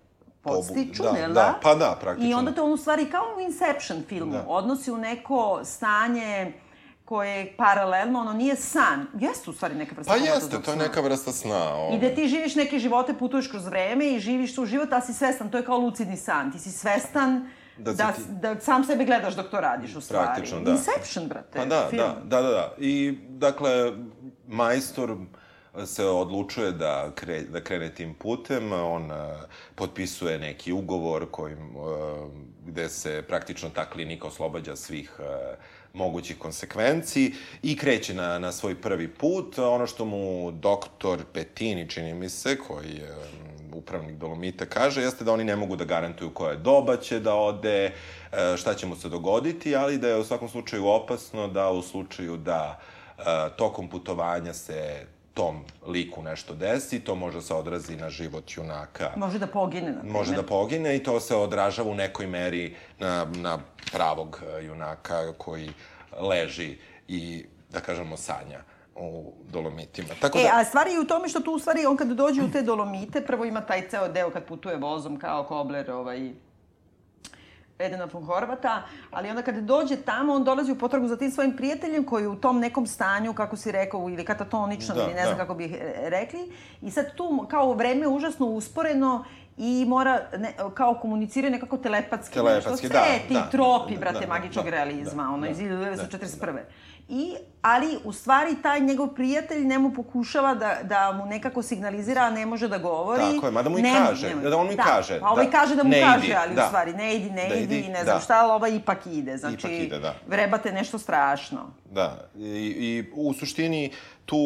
[0.41, 1.59] podstiču, da, ne da, da?
[1.61, 2.29] pa da, praktično.
[2.29, 4.45] I onda te on u stvari kao u Inception filmu Da.
[4.47, 6.53] odnosi u neko stanje
[7.05, 9.07] koje je paralelno, ono nije san.
[9.19, 11.75] Jeste u stvari neka vrsta Pa jeste, to je neka vrsta sna.
[11.75, 11.97] Ovaj.
[11.97, 15.13] I da ti živiš neke živote, putuješ kroz vreme i živiš tu život, a si
[15.13, 16.51] svestan, to je kao lucidni san.
[16.51, 20.25] Ti si svestan Da da, ti- da, sam sebe gledaš dok to radiš u stvari.
[20.25, 20.71] Praktično, da.
[20.71, 22.03] Inception, brate, Pa da, film.
[22.23, 22.73] da, da, da, da.
[22.77, 23.91] I, dakle,
[24.47, 25.17] majstor
[25.85, 29.17] se odlučuje da, kre, da krene tim putem, on uh,
[29.75, 31.85] potpisuje neki ugovor kojim, uh,
[32.65, 35.25] gde se praktično ta klinika oslobađa svih uh,
[35.93, 37.33] mogućih konsekvenci
[37.63, 39.59] i kreće na, na svoj prvi put.
[39.59, 43.15] Ono što mu doktor Petini, čini mi se, koji je
[43.75, 47.85] upravnik Dolomita kaže, jeste da oni ne mogu da garantuju koje doba će da ode,
[47.85, 51.81] e, šta će mu se dogoditi, ali da je u svakom slučaju opasno da u
[51.81, 52.79] slučaju da
[53.17, 53.23] e,
[53.57, 59.11] tokom putovanja se tom liku nešto desi, to može se odrazi na život junaka.
[59.15, 63.27] Može da pogine, na Može da pogine i to se odražava u nekoj meri na,
[63.35, 63.59] na
[63.91, 65.69] pravog e, junaka koji
[66.19, 70.09] leži i, da kažemo, sanja u Dolomitima.
[70.21, 70.49] Tako E, da...
[70.59, 73.21] a stvari je u tome što tu u stvari on kad dođe u te Dolomite,
[73.21, 76.31] prvo ima taj ceo deo kad putuje vozom kao Kobler, ovaj,
[77.79, 81.55] Edena von Horvata, ali onda kada dođe tamo, on dolazi u potragu za tim svojim
[81.57, 85.25] prijateljem koji je u tom nekom stanju, kako si rekao, ili katatoničnom, Da, ili ne
[85.25, 85.43] znam da.
[85.43, 86.51] kako bih e, rekli.
[86.81, 89.25] I sad tu kao vreme užasno usporeno
[89.57, 92.33] i mora ne, kao komunicira nekako telepatski.
[92.33, 92.87] Telepatski, nešto.
[92.89, 95.57] da, Sve ti da, tropi, da, brate, da, magičnog da, realizma, da, ono, da, iz
[95.57, 96.59] da, 1941.
[97.09, 102.29] I, ali, u stvari, taj njegov prijatelj njemu pokušava da, da mu nekako signalizira, a
[102.29, 103.21] ne može da govori.
[103.33, 105.45] Tako je, mada mu i Ne- kaže, ne- da on mu i kaže, Pa ovaj
[105.45, 106.63] da kaže da mu kaže, idi, ali da.
[106.63, 108.21] u stvari ne idi, ne Da idi, idi, ne znam da.
[108.21, 109.37] šta, ali ovaj ipak ide.
[109.37, 110.15] Znači, Ipak ide, da.
[110.27, 111.59] vrebate nešto strašno.
[111.85, 112.41] Da, i,
[112.77, 113.91] i u suštini
[114.25, 114.37] tu,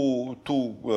[0.44, 0.92] tu, uh,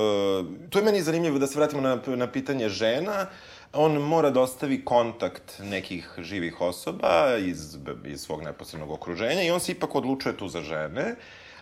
[0.70, 3.27] tu je meni zanimljivo da se vratimo na, na pitanje žena.
[3.72, 9.61] On mora da ostavi kontakt nekih živih osoba iz, iz svog neposrednog okruženja i on
[9.61, 11.14] se ipak odlučuje tu za žene.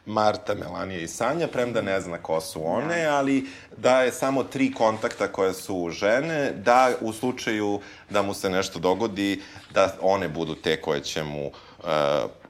[0.06, 3.46] Marta, Melanija i Sanja, premda ne zna ko su one, ali
[3.76, 9.42] daje samo tri kontakta koje su žene, da u slučaju da mu se nešto dogodi,
[9.74, 11.84] da one budu te koje će mu uh,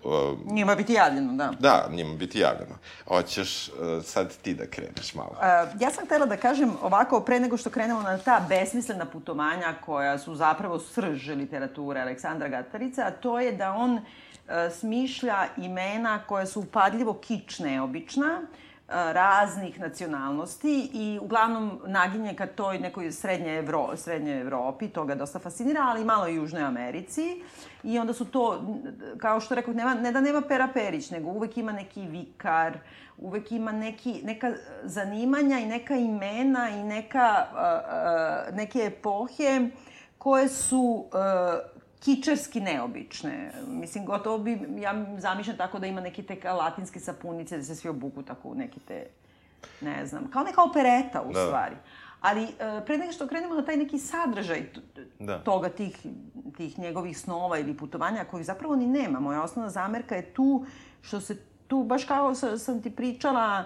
[0.05, 1.53] uh, Njima biti javljeno, da.
[1.59, 2.75] Da, njima biti javljeno.
[3.09, 5.31] Hoćeš uh, sad ti da kreneš malo.
[5.31, 9.75] Uh, ja sam htela da kažem ovako, pre nego što krenemo na ta besmislena putovanja
[9.87, 14.03] koja su zapravo srž literature Aleksandra Gatarica, a to je da on uh,
[14.81, 18.49] smišlja imena koja su upadljivo kič neobična, uh,
[18.91, 25.39] raznih nacionalnosti i uglavnom naginje ka toj nekoj srednje, Evro, srednje Evropi, to ga dosta
[25.39, 27.43] fascinira, ali malo i Južnoj Americi.
[27.83, 28.63] I onda su to,
[29.19, 32.79] kao što rekao, nema, ne da nema Pera Perić, nego uvek ima neki vikar,
[33.19, 34.53] uvek ima neki, neka
[34.85, 39.69] zanimanja i neka imena i neka, uh, uh, neke epohe
[40.19, 43.35] koje su uh, kičerski neobične.
[43.69, 47.89] Mislim, gotovo bi, ja zamišljam tako da ima neke te latinske sapunice, da se svi
[47.89, 49.07] obuku tako u neke te,
[49.81, 51.41] ne znam, kao neka opereta u Da.
[51.41, 51.77] stvari.
[52.21, 52.51] Ali uh,
[52.87, 54.63] pre nego što krenemo na taj neki sadržaj
[55.19, 55.39] Da.
[55.39, 56.07] toga, tih,
[56.57, 59.21] tih njegovih snova ili putovanja, kojih zapravo ni nema.
[59.21, 60.65] Moja osnovna zamerka je tu
[61.01, 61.37] što se
[61.67, 63.65] tu, baš kao sa- sam ti pričala,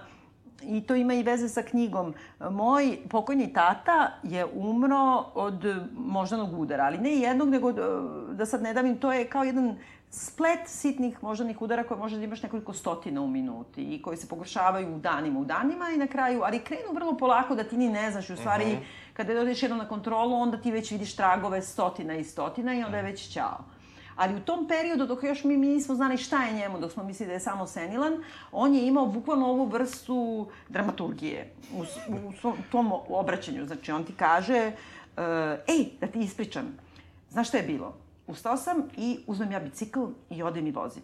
[0.69, 2.15] i to ima i veze sa knjigom.
[2.51, 5.65] Moj pokojni tata je umro od
[5.97, 7.75] moždanog udara, ali ne jednog, nego e,
[8.33, 9.77] da sad ne davim, to je kao jedan
[10.11, 14.95] splet sitnih moždanih udara koje možda imaš nekoliko stotina u minuti i koji se pogoršavaju
[14.95, 18.11] u danima u danima i na kraju, ali krenu vrlo polako da ti ni ne
[18.11, 18.83] znaš u stvari Mhm.
[19.13, 22.97] kada dođeš jednom na kontrolu onda ti već vidiš tragove stotina i stotina i onda
[22.97, 23.59] je već ćao.
[24.17, 27.05] Ali u tom periodu, dok još mi, mi nismo znali šta je njemu, dok smo
[27.05, 28.13] mislili da je samo senilan,
[28.53, 33.67] on je imao bukvalno ovu vrstu dramaturgije u, u svom, tom obraćanju.
[33.67, 34.73] Znači, on ti kaže,
[35.17, 35.23] uh,
[35.69, 36.79] ej, da ti ispričam,
[37.31, 37.95] znaš šta je bilo?
[38.27, 40.01] Ustao sam i uzmem ja bicikl
[40.31, 41.03] i odem i vozim.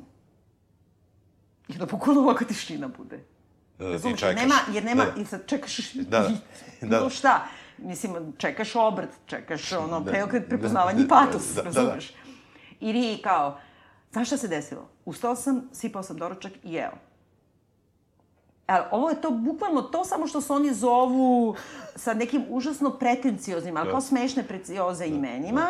[1.68, 3.16] I onda bukvalno ovako tišina bude.
[3.78, 4.20] Da, da ti Razumeš?
[4.20, 4.40] čekaš.
[4.42, 5.20] Nema, jer nema, Da.
[5.22, 6.28] i sad čekaš Da, da.
[6.80, 6.98] Da.
[6.98, 7.44] bilo šta.
[7.78, 10.10] Mislim, čekaš obrt, čekaš ono, Da.
[10.10, 10.48] preokret, Da.
[10.48, 11.08] prepoznavanje i Da.
[11.08, 11.96] patos, Da, da, da.
[12.80, 13.58] Ili kao,
[14.12, 14.88] znaš šta se desilo?
[15.04, 16.92] Ustao sam, sipao sam doručak i jeo.
[18.66, 21.54] Ali ovo je to bukvalno to samo što se oni zovu
[21.96, 25.66] sa nekim užasno pretencioznim, ali kao smešne precioze imenima.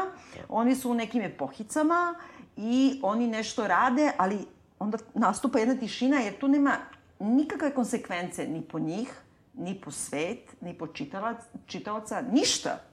[0.48, 2.14] Oni su u nekim epohicama
[2.56, 4.38] i oni nešto rade, ali
[4.78, 6.76] onda nastupa jedna tišina jer tu nema
[7.18, 9.12] nikakve konsekvence ni po njih,
[9.54, 12.89] ni po svet, ni po čitalac, čitalaca, ništa.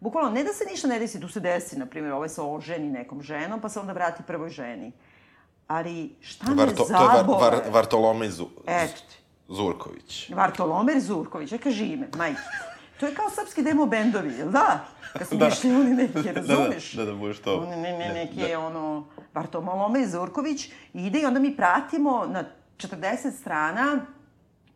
[0.00, 2.90] Bukvalno, ne da se ništa ne desi, tu se desi, na primjer, ovaj se oženi
[2.90, 4.92] nekom ženom, pa se onda vrati prvoj ženi.
[5.66, 7.22] Ali šta me Varto, to je?
[7.22, 9.02] Var, Var, Vartolomej Zu, Eto.
[9.50, 10.30] Zurković.
[10.34, 12.40] Vartolomer Zurković, neka kaži ime, majke.
[13.00, 14.84] To je kao srpski demo bendovi, jel da?
[15.18, 15.48] Kad su da.
[15.48, 16.92] išli oni neki, razumeš?
[16.92, 17.56] Da, da, da, budeš to.
[17.56, 18.58] Oni ne, ne, neki, da.
[18.58, 22.44] ono, Bartolome Zurković ide i onda mi pratimo na
[22.76, 24.06] 40 strana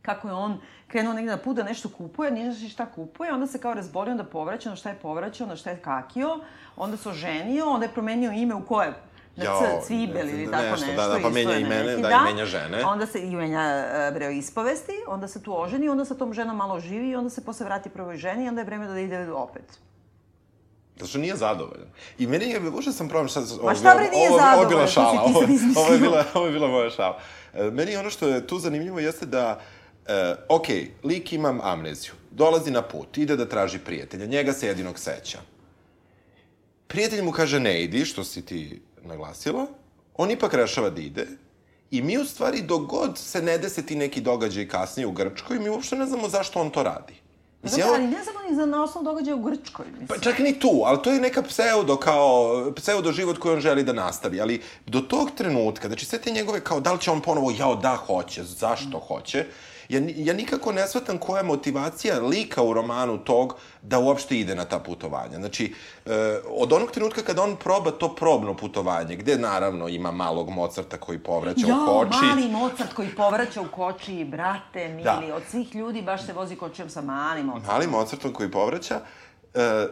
[0.05, 3.47] kako je on krenuo negde na put da nešto kupuje, nije znaš šta kupuje, onda
[3.47, 6.39] se kao razbolio, onda povraća, onda šta je povraćao, onda šta je kakio,
[6.77, 8.95] onda se oženio, onda je promenio ime u koje
[9.37, 10.93] na C, cvibel ili tako nešto.
[10.97, 12.85] Da, da, pa menja imene, da, i menja žene.
[12.85, 16.57] Onda se i menja e, breo ispovesti, onda se tu oženi, onda sa tom ženom
[16.57, 19.33] malo živi i onda se posle vrati prvoj ženi i onda je vreme da ide
[19.33, 19.79] opet.
[20.97, 21.89] Zato što nije zadovoljan.
[22.19, 23.41] I meni je, ušte sam problem šta...
[23.63, 24.55] Ma šta bre nije zadovoljan?
[24.55, 25.39] Ovo je bila šala, ovo,
[25.77, 27.19] ovo, je bila, ovo je bila moja šala.
[27.55, 29.61] E, meni ono što je tu zanimljivo jeste da,
[30.07, 30.67] e, ok,
[31.05, 35.39] lik imam amneziju, dolazi na put, ide da traži prijatelja, njega se jedinog seća.
[36.87, 39.67] Prijatelj mu kaže ne idi, što si ti naglasila,
[40.15, 41.27] on ipak rešava da ide,
[41.95, 45.69] I mi u stvari, dogod se ne dese ti neki događaj kasnije u Grčkoj, mi
[45.69, 47.15] uopšte ne znamo zašto on to radi.
[47.63, 49.87] Mislim, Zato, ali ne znamo ni za na osnovu događaja u Grčkoj.
[49.87, 50.07] Mislim.
[50.07, 53.85] Pa čak ni tu, ali to je neka pseudo, kao, pseudo život koji on želi
[53.85, 54.41] da nastavi.
[54.41, 57.77] Ali do tog trenutka, znači sve te njegove, kao da li će on ponovo, jao
[57.77, 59.47] da hoće, zašto hoće,
[59.89, 64.55] ja, ja nikako ne shvatam koja je motivacija lika u romanu tog da uopšte ide
[64.55, 65.37] na ta putovanja.
[65.39, 65.75] Znači,
[66.07, 66.11] e,
[66.49, 71.19] od onog trenutka kada on proba to probno putovanje, gde naravno ima malog Mozarta koji
[71.19, 72.19] povraća jo, u koči.
[72.27, 75.35] mali Mozart koji povraća u koči, brate, mili, da.
[75.35, 77.75] od svih ljudi baš se vozi kočijom sa malim Mozartom.
[77.75, 79.01] Mali Mozartom koji povraća.
[79.55, 79.87] E,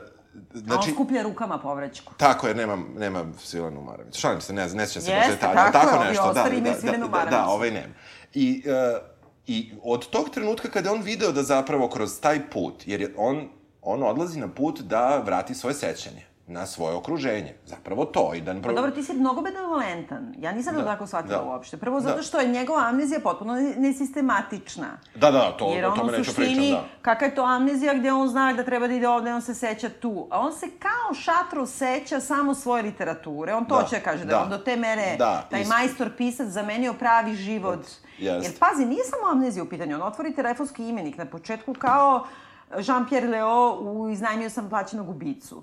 [0.52, 2.14] Znači, A on skuplja rukama povraćku.
[2.16, 4.20] Tako je, nema, nema Svilenu Maravić.
[4.20, 5.54] Šalim se, ne, ne sećam se baš detalja.
[5.54, 7.94] Tako, tako je, nešto, da, da, da, da, da, da, ovaj nema.
[8.34, 9.11] I uh,
[9.46, 13.48] I od tog trenutka kada on video da zapravo kroz taj put, jer je on,
[13.82, 17.54] on odlazi na put da vrati svoje sećanje na svoje okruženje.
[17.66, 18.34] Zapravo to.
[18.34, 18.62] I da ne...
[18.62, 20.34] Pa dobro, ti si mnogo benevolentan.
[20.38, 21.44] Ja nisam da, to tako shvatila da.
[21.44, 21.76] uopšte.
[21.76, 22.22] Prvo zato da.
[22.22, 24.98] što je njegova amnezija potpuno nesistematična.
[25.14, 26.62] Da, da, to, Jer o tome neću pričam, da.
[26.62, 29.54] Jer kakva je to amnezija gde on zna da treba da ide ovde, on se
[29.54, 30.26] seća tu.
[30.30, 33.54] A on se kao šatro seća samo svoje literature.
[33.54, 33.86] On to da.
[33.86, 35.74] će da kaže, da, da on do te mere, da, taj isto.
[35.74, 37.86] majstor pisac zamenio pravi život.
[38.22, 38.42] Yes.
[38.42, 39.94] Jer pazi, nije samo amnezija u pitanju.
[39.94, 42.26] On otvori telefonski imenik na početku kao
[42.70, 45.62] Jean-Pierre Leo u Iznajmio sam plaćenog ubicu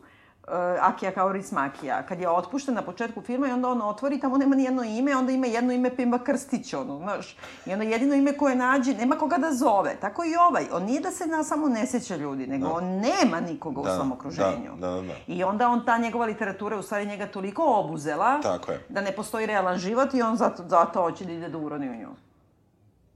[0.50, 4.38] uh, Akija Kauris Makija, kad je otpušten na početku filma i onda on otvori, tamo
[4.38, 7.38] nema ni jedno ime, onda ima jedno ime Pimba Krstić, ono, znaš.
[7.66, 9.96] I onda jedino ime koje nađe, nema koga da zove.
[10.02, 10.66] Tako i ovaj.
[10.72, 12.74] On nije da se na samo ne seća ljudi, nego da.
[12.74, 14.72] on nema nikoga da, u svom okruženju.
[14.78, 15.14] Da, da, da, da.
[15.28, 18.86] I onda on, ta njegova literatura, u stvari njega toliko obuzela, Tako je.
[18.90, 21.96] da ne postoji realan život i on zato, zato hoće da ide da uroni u
[21.96, 22.10] nju.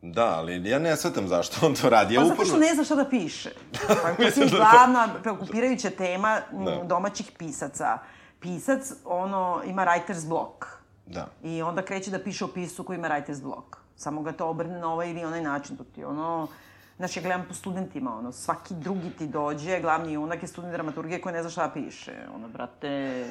[0.06, 2.14] Da, ali ja ne svetam zašto on to radi.
[2.14, 3.50] Ja pa zato što ne zna šta da piše.
[3.88, 6.84] Pa, to je glavna preokupirajuća tema da.
[6.84, 7.98] domaćih pisaca.
[8.40, 10.66] Pisac, ono, ima writer's block.
[11.06, 11.28] Da.
[11.44, 13.78] I onda kreće da piše o pisu koji ima writer's block.
[13.96, 15.78] Samo ga to obrne na ovaj ili onaj način.
[15.78, 16.48] To ti ono...
[16.98, 21.22] Znaš, ja gledam po studentima, ono, svaki drugi ti dođe, glavni junak je student dramaturgije
[21.22, 22.12] koji ne zna šta piše.
[22.36, 23.26] Ono, brate,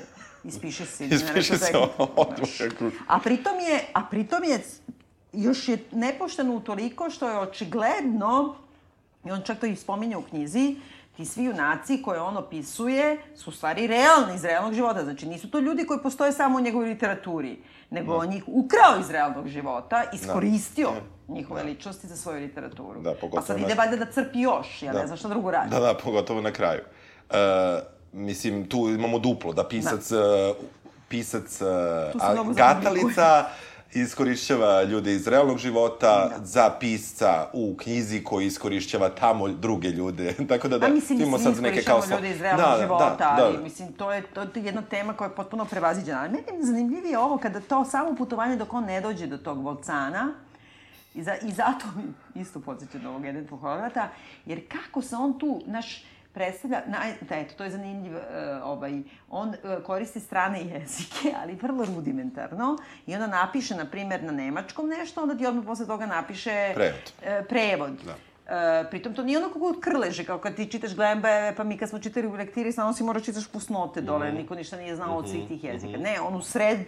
[0.44, 1.06] ispiši se.
[1.06, 1.72] ispiši se,
[2.16, 2.48] odmah.
[3.06, 4.60] A pritom je, a pritom je
[5.32, 8.56] još je nepošteno utoliko što je očigledno,
[9.24, 10.76] i on čak to i spominje u knjizi,
[11.16, 15.04] ti svi junaci koje on opisuje su u stvari realni iz realnog života.
[15.04, 17.58] Znači, nisu to ljudi koji postoje samo u njegovoj literaturi,
[17.90, 18.18] nego da.
[18.18, 21.34] on ih ukrao iz realnog života, iskoristio da.
[21.34, 21.68] njihove da.
[21.68, 23.00] ličnosti za svoju literaturu.
[23.00, 25.00] Da, pogotovo pa sad ide valjda da crpi još, ja da.
[25.00, 25.70] ne znam šta drugo radi.
[25.70, 26.80] Da, da, pogotovo na kraju.
[27.30, 27.36] Uh,
[28.12, 30.50] mislim, tu imamo duplo, da pisac, da.
[30.50, 30.56] Uh,
[31.08, 33.46] pisac uh, Gatalica
[33.94, 36.44] iskorišćava ljude iz realnog života da.
[36.44, 40.32] za pisca u knjizi koji iskorišćava tamo druge ljude.
[40.48, 42.02] Tako da, da, A mislim, imamo sad neke kao...
[42.10, 43.62] ljude iz realnog da, da života, da, da, ali da.
[43.62, 46.20] mislim, to je, to je jedna tema koja je potpuno prevaziđena.
[46.20, 50.34] Ali meni zanimljivije ovo kada to samo putovanje dok on ne dođe do tog Volcana,
[51.14, 51.86] I, za, I zato
[52.34, 54.08] isto podsjeća do ovog Edith Horvata,
[54.46, 58.20] jer kako se on tu, naš, predstavlja, na, da, eto, to je zanimljiv, uh,
[58.64, 64.32] ovaj, on uh, koristi strane jezike, ali vrlo rudimentarno, i onda napiše, na primer, na
[64.32, 66.72] nemačkom nešto, onda ti odmah posle toga napiše...
[66.74, 67.12] Prevod.
[67.18, 67.92] Uh, prevod.
[68.04, 68.14] Da.
[68.42, 71.88] Uh, pritom to nije ono kako krleže, kao kad ti čitaš Glembe, pa mi kad
[71.88, 74.38] smo čitali u lektiri, samo si mora čitaš pusnote dole, mm -hmm.
[74.38, 75.98] niko ništa nije znao od svih tih jezika.
[75.98, 76.02] Mm -hmm.
[76.02, 76.86] Ne, on u sred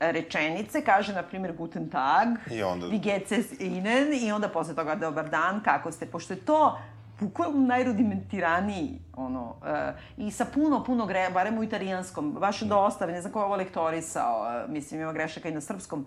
[0.00, 2.86] rečenice kaže, na primjer, guten tag, I onda...
[2.86, 6.78] wie geht's es Ihnen, i onda posle toga dobar dan, kako ste, pošto je to
[7.20, 13.20] bukvalno najrudimentiraniji, ono, uh, i sa puno, puno greja, barem u italijanskom, baš dosta, ne
[13.20, 16.06] znam ko je ovo lektorisao, uh, mislim, ima grešaka i na srpskom,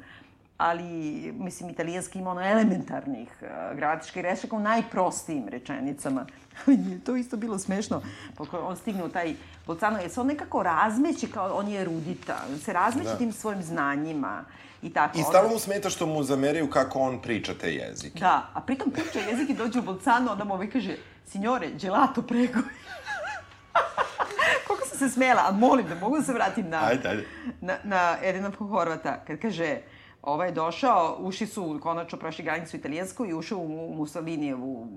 [0.58, 0.84] ali,
[1.38, 6.26] mislim, italijanski ima ono elementarnih uh, gramatičkih grešaka u najprostijim rečenicama.
[6.92, 8.02] je to isto bilo smešno.
[8.36, 9.36] Poko on stigne u taj
[9.68, 12.38] Bolcano, jer se on nekako razmeće kao on je erudita.
[12.52, 13.18] On se razmeće da.
[13.18, 14.44] tim svojim znanjima.
[14.82, 18.20] I, tako, I stalno mu smeta što mu zameraju kako on priča te jezike.
[18.20, 22.22] Da, a pritom priča jezik i dođe u Bolcano, onda mu ovaj kaže, signore, gelato
[22.22, 22.54] prego.
[24.68, 27.26] Koliko sam se smela, ali molim da mogu da se vratim na, ajde, ajde.
[27.62, 29.78] na, na Edina Horvata, kad kaže,
[30.28, 34.88] ovaj došao, ušli su konačno prošli granicu italijansku i ušao u Mussolinijevu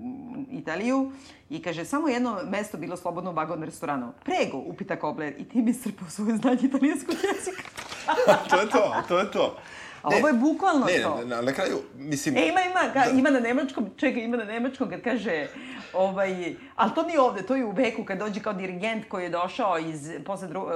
[0.51, 1.11] Italiju
[1.49, 4.13] i kaže, samo jedno mesto bilo slobodno u vagon restoranu.
[4.23, 7.63] Prego, upita Kobler i ti mi srpao svoje znanje italijanskog jezika.
[8.49, 9.57] to je to, to je to.
[10.03, 11.17] A ne, ovo je bukvalno ne, to.
[11.17, 12.37] Ne, na, na kraju, mislim...
[12.37, 13.19] E, ima, ima, ga, da.
[13.19, 15.47] ima na nemačkom, čekaj, ima na nemačkom kad kaže,
[15.93, 19.29] ovaj, ali to nije ovde, to je u veku kad dođe kao dirigent koji je
[19.29, 20.69] došao iz, posle dru, uh,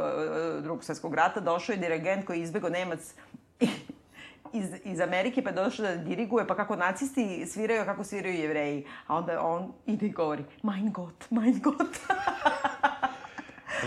[0.64, 3.14] drugog svetskog rata, došao je dirigent koji je izbegao Nemac
[4.56, 8.86] iz, iz Amerike pa je došao da diriguje, pa kako nacisti sviraju, kako sviraju jevreji.
[9.08, 11.98] A onda on ide i govori, mein Gott, mein Gott.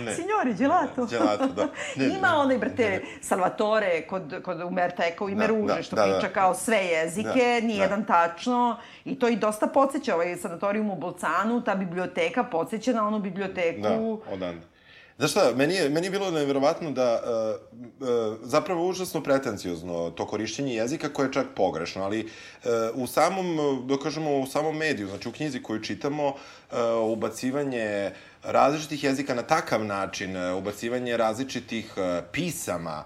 [0.04, 0.14] Ne.
[0.14, 1.06] Signore, gelato.
[1.06, 1.68] Gelato, da.
[1.96, 3.00] Ne, Ima ne, onaj, brate, ne.
[3.20, 6.32] Salvatore kod, kod Umerta Eko ime da, Ruže, da, što da, priča da.
[6.32, 8.06] kao sve jezike, da, nijedan da.
[8.06, 8.76] tačno.
[9.04, 13.82] I to i dosta podsjeća ovaj sanatorijum u Bolcanu, ta biblioteka podsjeća na onu biblioteku.
[14.26, 14.77] Da, odande.
[15.18, 20.26] Znaš šta, meni je, meni je bilo nevjerovatno da uh, uh, zapravo užasno pretenciozno to
[20.26, 23.58] korišćenje jezika koje je čak pogrešno, ali uh, u samom,
[23.88, 26.78] da kažemo, u samom mediju, znači u knjizi koju čitamo, uh,
[27.12, 28.10] ubacivanje
[28.42, 33.04] različitih jezika na takav način, uh, ubacivanje različitih uh, pisama,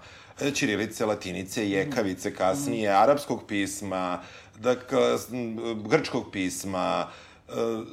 [0.53, 2.95] ćirilice, latinice, jekavice, kasnije, mm.
[2.95, 4.21] arapskog pisma,
[4.59, 4.99] dakle,
[5.89, 7.07] grčkog pisma,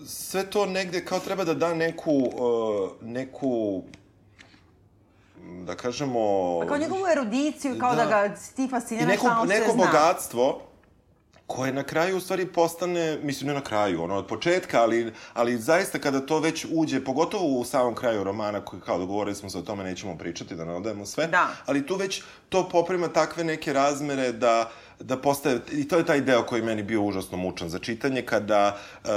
[0.07, 2.31] sve to negde kao treba da da neku,
[3.03, 3.83] neku
[5.67, 6.21] da kažemo...
[6.61, 9.65] Pa kao njegovu erudiciju, kao da, da ga ti fascinira šta on sve zna.
[9.65, 10.61] I neko bogatstvo
[11.47, 15.59] koje na kraju u stvari postane, mislim ne na kraju, ono od početka, ali, ali
[15.59, 19.59] zaista kada to već uđe, pogotovo u samom kraju romana, koji kao dogovorili smo se
[19.59, 21.49] o tome, nećemo pričati, da ne odajemo sve, da.
[21.67, 26.07] ali tu već to poprima takve neke razmere da uh, da postaje, i to je
[26.07, 29.09] taj deo koji meni bio užasno mučan za čitanje, kada e,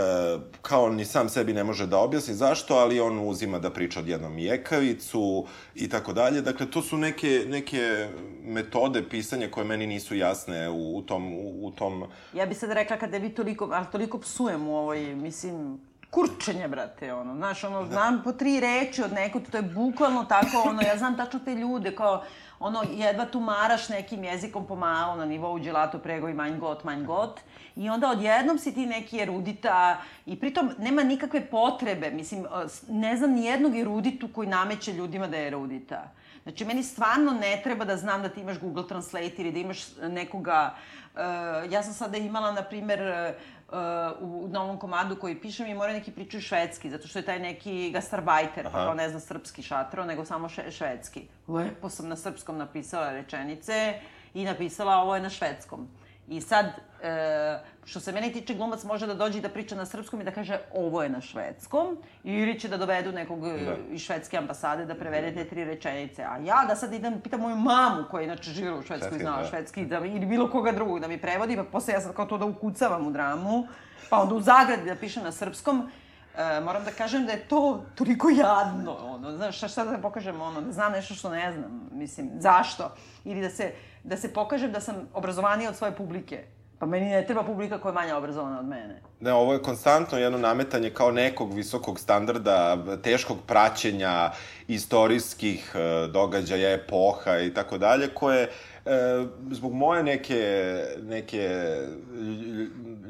[0.62, 4.08] kao ni sam sebi ne može da objasni zašto, ali on uzima da priča od
[4.08, 6.42] jednom jekavicu i tako dalje.
[6.42, 8.10] Dakle, to su neke, neke
[8.46, 11.34] metode pisanja koje meni nisu jasne u, u tom...
[11.34, 12.04] U, u tom...
[12.34, 15.80] Ja bi sad rekla kada vi toliko, ali toliko psujem u ovoj, mislim,
[16.14, 17.92] kurčenje, brate, ono, znaš, ono, da.
[17.92, 21.56] znam po tri reči od nekog, to je bukvalno tako, ono, ja znam tačno te
[21.56, 22.24] ljude, kao,
[22.64, 27.06] ono, jedva tu maraš nekim jezikom pomalo na nivou gelato prego i mein Gott, mein
[27.06, 27.40] Gott.
[27.76, 32.46] I onda odjednom si ti neki erudita i pritom nema nikakve potrebe, mislim,
[32.90, 36.12] ne znam ni jednog eruditu koji nameće ljudima da je erudita.
[36.44, 39.98] Znači, meni stvarno ne treba da znam da ti imaš Google Translate ili da imaš
[40.02, 40.74] nekoga...
[40.74, 41.03] Uh,
[41.70, 43.76] ja sam sada imala, na primer, uh,
[44.20, 47.92] u novom komadu koji pišem i moraju neki pričaju švedski, zato što je taj neki
[47.94, 51.28] gastarbajter, pa kao ne zna srpski šatro, nego samo še, švedski.
[51.48, 53.94] Lepo sam na srpskom napisala rečenice
[54.34, 55.88] i napisala ovo je na švedskom.
[56.28, 59.86] I sad, e, što se mene tiče, glumac može da dođe i da priča na
[59.86, 63.76] srpskom i da kaže ovo je na švedskom, ili će da dovedu nekog e, da.
[63.92, 66.24] iz švedske ambasade da prevede te tri rečenice.
[66.24, 69.42] A ja da sad idem, pitam moju mamu koja inače živjela u Švedskoj i znala
[69.42, 69.48] da.
[69.48, 72.38] švedski, da, ili bilo koga drugog da mi prevodi, pa posle ja sad kao to
[72.38, 73.68] da ukucavam u dramu,
[74.10, 75.90] pa onda u zagradi da pišem na srpskom,
[76.38, 80.42] E, moram da kažem da je to toliko jadno, ono, znaš, šta, šta da pokažem,
[80.42, 82.96] ono, da znam nešto što ne znam, mislim, zašto?
[83.26, 83.72] Ili da se,
[84.04, 86.44] da se pokažem da sam obrazovanija od svoje publike.
[86.80, 89.02] Pa meni ne treba publika koja je manje obrazovana od mene.
[89.20, 94.32] Ne, ovo je konstantno jedno nametanje kao nekog visokog standarda, teškog praćenja
[94.68, 98.50] istorijskih e, događaja, epoha i tako dalje, koje e,
[99.52, 101.50] zbog moje neke, neke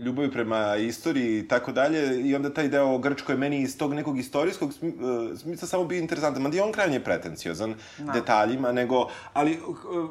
[0.06, 3.94] ljubavi prema istoriji i tako dalje, i onda taj deo o Grčkoj meni iz tog
[3.94, 6.44] nekog istorijskog e, smisla samo bio interesantan.
[6.44, 8.06] Mada je on krajnje pretenciozan no.
[8.06, 8.12] Da.
[8.12, 9.60] detaljima, nego, ali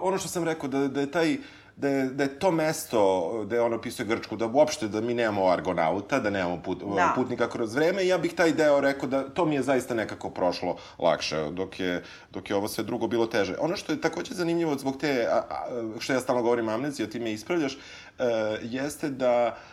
[0.00, 1.36] ono što sam rekao, da, da je taj
[1.76, 5.14] da je, da je to mesto da je on opisuje Grčku, da uopšte da mi
[5.14, 7.12] nemamo argonauta, da nemamo put, da.
[7.16, 10.76] putnika kroz vreme, ja bih taj deo rekao da to mi je zaista nekako prošlo
[10.98, 13.56] lakše, dok je, dok je ovo sve drugo bilo teže.
[13.60, 15.66] Ono što je takođe zanimljivo zbog te, a, a,
[15.98, 17.78] što ja stalno govorim amneziji, o ti me ispravljaš, e,
[18.62, 19.71] jeste da e,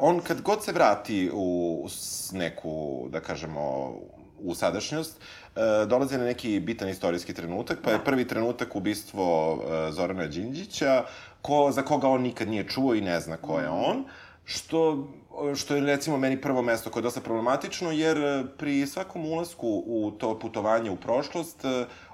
[0.00, 1.86] on kad god se vrati u
[2.32, 3.94] neku, da kažemo,
[4.40, 5.20] u sadašnjost,
[5.56, 8.04] e, dolazi na neki bitan istorijski trenutak, pa je da.
[8.04, 11.04] prvi trenutak ubistvo e, Zorana Đinđića,
[11.42, 14.04] ko, za koga on nikad nije čuo i ne zna ko je on,
[14.44, 15.08] što,
[15.56, 19.82] što je recimo meni prvo mesto koje je dosta problematično, jer e, pri svakom ulasku
[19.86, 21.64] u to putovanje u prošlost,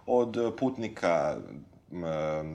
[0.06, 1.36] od putnika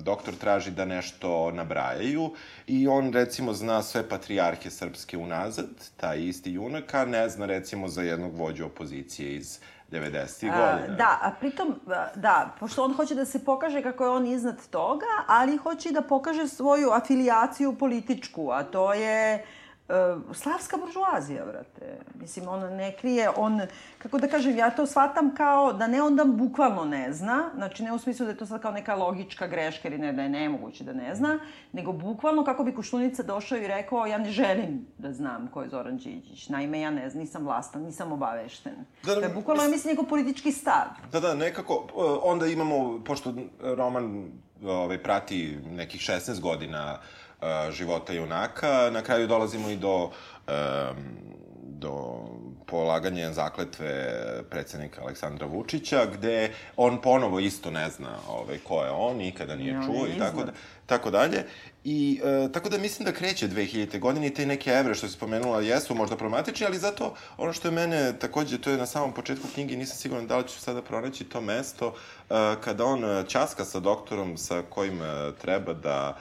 [0.01, 2.31] doktor traži da nešto nabrajaju
[2.67, 7.87] i on recimo zna sve patrijarhe srpske unazad, taj isti junak, a ne zna recimo
[7.87, 9.59] za jednog vođu opozicije iz
[9.91, 10.41] 90.
[10.41, 10.95] godina.
[10.97, 11.79] Da, a pritom,
[12.15, 15.93] da, pošto on hoće da se pokaže kako je on iznad toga, ali hoće i
[15.93, 19.45] da pokaže svoju afiliaciju političku, a to je
[20.33, 21.99] slavska buržuazija, vrate.
[22.15, 23.61] Mislim, on ne krije, on,
[23.97, 27.93] kako da kažem, ja to shvatam kao da ne onda bukvalno ne zna, znači ne
[27.93, 30.83] u smislu da je to sad kao neka logička greška ili ne, da je nemoguće
[30.83, 31.39] da ne zna,
[31.71, 35.69] nego bukvalno kako bi Kuštunica došao i rekao ja ne želim da znam ko je
[35.69, 36.49] Zoran Đinđić.
[36.49, 38.73] Naime, ja ne znam, nisam vlastan, nisam obavešten.
[39.03, 40.85] Da, da, to je bukvalno, ja mislim, njegov politički stav.
[41.11, 41.87] Da, da, nekako,
[42.23, 44.31] onda imamo, pošto roman
[44.63, 47.18] ovaj, prati nekih 16 godina uh,
[47.71, 50.03] života junaka, na kraju dolazimo i do
[50.47, 51.29] um,
[51.79, 52.25] do
[52.65, 54.13] polaganja zakletve
[54.49, 59.73] predsednika Aleksandra Vučića, gde on ponovo isto ne zna ovaj, ko je on, nikada nije
[59.73, 60.51] ja, čuo i tako, da,
[60.85, 61.45] tako dalje.
[61.83, 63.99] I e, tako da mislim da kreće 2000.
[63.99, 67.67] godine i te neke evre što se spomenula jesu možda problematični, ali zato ono što
[67.67, 70.81] je mene takođe, to je na samom početku knjige, nisam siguran da li ću sada
[70.81, 71.93] pronaći to mesto,
[72.29, 72.33] e,
[72.63, 76.19] kada on časka sa doktorom sa kojim e, treba da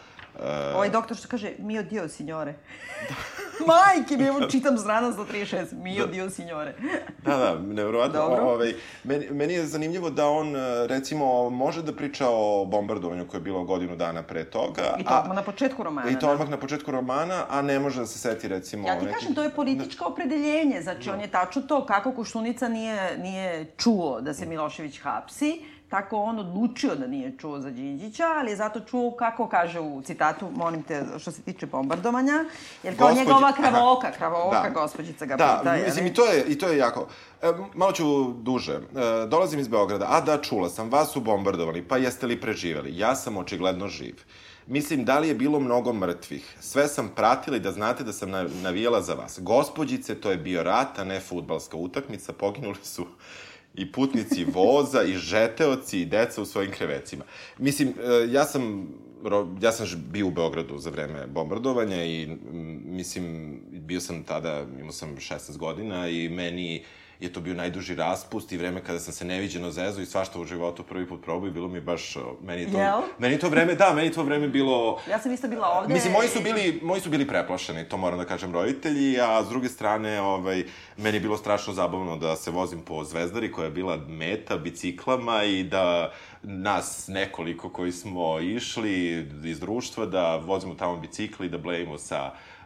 [0.75, 2.55] ovaj doktor što kaže, mio dio, signore.
[3.67, 6.13] Majke mi, evo čitam strana 136, mio da.
[6.13, 6.75] dio, signore.
[7.25, 8.21] da, da, nevrovatno.
[8.21, 8.75] Ovaj,
[9.05, 10.55] meni, meni je zanimljivo da on,
[10.87, 14.97] recimo, može da priča o bombardovanju koje je bilo godinu dana pre toga.
[14.99, 16.11] I to a, na početku romana.
[16.11, 16.33] I to da.
[16.33, 18.89] odmah na početku romana, a ne može da se seti, recimo...
[18.89, 19.15] Ja ti neki...
[19.15, 20.83] kažem, to je političko opredeljenje.
[20.83, 21.15] Znači, da.
[21.15, 26.39] on je tačno to kako Koštunica nije, nije čuo da se Milošević hapsi tako on
[26.39, 30.83] odlučio da nije čuo za Đinđića, ali je zato čuo kako kaže u citatu, molim
[30.83, 32.45] te, što se tiče bombardovanja,
[32.83, 34.71] jer kao Gospodje, njegova kravoka, kravoka, da.
[34.71, 35.77] gospođica ga da, pita.
[35.77, 37.07] Da, mislim, i to, je, i to je jako...
[37.43, 38.75] E, malo ću duže.
[38.75, 38.81] E,
[39.27, 40.07] dolazim iz Beograda.
[40.09, 42.99] A da, čula sam, vas su bombardovali, pa jeste li preživeli?
[42.99, 44.17] Ja sam očigledno živ.
[44.67, 46.57] Mislim, da li je bilo mnogo mrtvih?
[46.61, 48.31] Sve sam pratila i da znate da sam
[48.63, 49.39] navijala za vas.
[49.43, 52.33] Gospođice, to je bio rat, a ne futbalska utakmica.
[52.33, 53.07] Poginuli su
[53.79, 57.25] i putnici voza, i žeteoci, i deca u svojim krevecima.
[57.59, 58.89] Mislim, e, ja sam
[59.61, 62.27] ja sam bio u Beogradu za vreme bombardovanja i
[62.85, 66.85] mislim, bio sam tada, imao sam 16 godina i meni
[67.21, 70.45] je to bio najduži raspust i vreme kada sam se neviđeno zezo i svašta u
[70.45, 73.01] životu prvi put probao i bilo mi baš, meni je to, Jel?
[73.19, 75.01] meni to vreme, da, meni to vreme bilo...
[75.11, 75.95] Ja sam isto bila ovde.
[75.95, 79.49] Mislim, moji su bili, moji su bili preplašeni, to moram da kažem roditelji, a s
[79.49, 80.65] druge strane, ovaj,
[80.97, 85.45] meni je bilo strašno zabavno da se vozim po Zvezdari koja je bila meta biciklama
[85.45, 86.13] i da
[86.43, 92.58] nas nekoliko koji smo išli iz društva da vozimo tamo bicikli, da blejimo sa uh,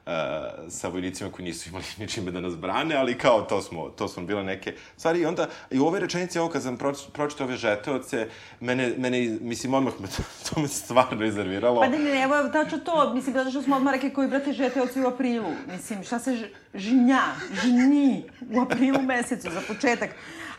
[0.69, 4.23] sa vojnicima koji nisu imali ničime da nas brane, ali kao to smo, to smo
[4.23, 5.21] bile neke stvari.
[5.21, 6.79] I onda, i u ovoj rečenici, ovo kad sam
[7.13, 8.29] pročitao ove žeteoce,
[8.61, 11.81] mene, mene, mislim, odmah me to, to me stvarno izerviralo.
[11.81, 15.01] Pa ne, ne, evo, tačno to, mislim, zato što smo odmah rekli koji brate žeteoci
[15.03, 15.53] u aprilu.
[15.73, 17.23] Mislim, šta se žnja,
[17.65, 18.25] žnji
[18.55, 20.11] u aprilu mesecu, za početak.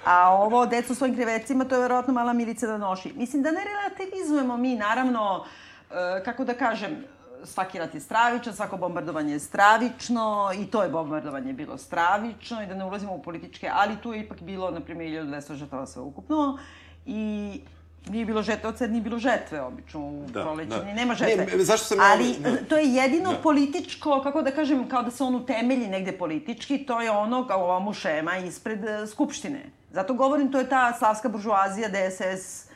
[0.06, 3.14] A ovo, decu svojim krevecima, to je verovatno mala Milica da noši.
[3.16, 5.46] Mislim da ne relativizujemo mi, naravno,
[5.92, 7.06] e, kako da kažem,
[7.44, 12.68] svaki rat je stravičan, svako bombardovanje je stravično i to je bombardovanje bilo stravično i
[12.68, 16.02] da ne ulazimo u političke, ali tu je ipak bilo, na primjer, 1200 žrtava sve
[16.02, 16.58] ukupno
[17.06, 17.62] i
[18.10, 20.84] nije bilo žetve, od sad nije bilo žetve, obično u da, proleću, da.
[20.84, 21.46] nema žetve.
[21.46, 21.98] Ne, zašto sam...
[22.02, 22.56] Ali da.
[22.70, 23.38] to je jedino da.
[23.38, 27.64] političko, kako da kažem, kao da se on utemelji negde politički, to je ono kao
[27.64, 29.66] ovomu šema ispred uh, Skupštine.
[29.92, 32.73] Zato govorim, to je ta slavska buržuazija, DSS,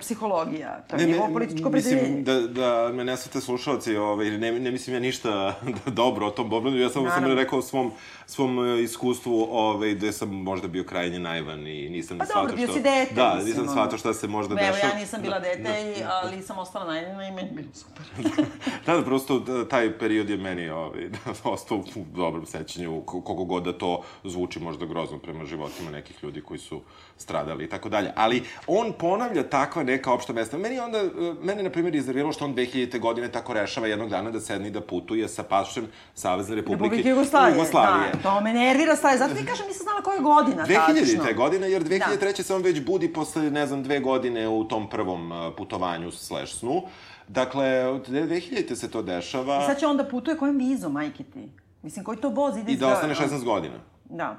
[0.00, 0.80] psihologija.
[0.88, 2.02] To je ne, njegovo političko predeljenje.
[2.02, 5.54] Mislim, da, da me ne svate slušalci, ovaj, ne, ne mislim ja ništa
[5.86, 7.92] dobro o tom Bobranu, ja samo sam rekao svom,
[8.26, 12.56] svom e, iskustvu ovaj, gde sam možda bio krajnje naivan i nisam pa shvatao što...
[12.56, 13.14] Pa dobro, bio si dete.
[13.14, 14.78] Da, mislim, nisam shvatao šta se možda dešava.
[14.78, 17.68] Evo, ja nisam bila da, dete, da, da, ali sam ostala naivna i meni bilo
[17.74, 18.04] super.
[18.86, 21.18] da, da, prosto da, taj period je meni ovaj, da,
[21.50, 26.40] ostao u dobrom sećanju, koliko god da to zvuči možda grozno prema životima nekih ljudi
[26.40, 26.80] koji su
[27.16, 28.12] stradali i tako dalje.
[28.16, 30.58] Ali on ponavlja takva neka opšta mesta.
[30.58, 31.02] Meni onda,
[31.42, 33.00] mene na primjer iznerviralo što on 2000.
[33.00, 37.08] godine tako rešava jednog dana da sedne i da putuje sa pašem Savezne Republike, Republike
[37.08, 37.54] Jugoslavije.
[37.56, 38.12] Jugoslavije.
[38.22, 39.18] To me nervira stavlje.
[39.18, 41.16] Zato ti kažem, nisam znala koja je godina 2000.
[41.16, 41.34] tačno.
[41.36, 42.36] godine, jer 2003.
[42.36, 42.42] Da.
[42.42, 46.82] se on već budi posle, ne znam, dve godine u tom prvom putovanju slash snu.
[47.28, 48.74] Dakle, od 2000.
[48.74, 49.62] se to dešava.
[49.62, 51.48] I sad će onda putuje kojim vizom, majke ti?
[51.82, 53.74] Mislim, koji to voz ide I da ostane 16 godina.
[54.04, 54.38] Da.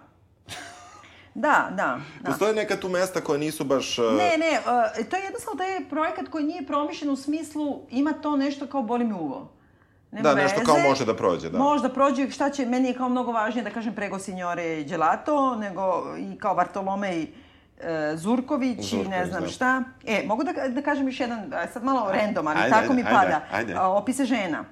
[1.34, 2.00] Da, da.
[2.22, 2.30] da.
[2.30, 4.00] Postoje neka tu mesta koja nisu baš...
[4.00, 4.06] Uh...
[4.06, 8.14] Ne, ne, uh, to je jednostavno da je projekat koji nije promišljen u smislu ima
[8.14, 9.52] to nešto kao boli mi uvo.
[10.12, 10.66] Nema da, nešto veze.
[10.66, 11.58] kao može da prođe, da.
[11.58, 15.56] Može da prođe, šta će, meni je kao mnogo važnije da kažem prego signore gelato,
[15.56, 17.28] nego i kao Bartolomej e,
[18.16, 19.50] Zurković, Zurković, i ne znam da.
[19.50, 19.84] šta.
[20.06, 23.02] E, mogu da, da kažem još jedan, sad malo random, ali Ajde, tako ajde, mi
[23.02, 23.42] ajde, pada.
[23.52, 23.74] ajde.
[23.78, 24.64] A, opise žena.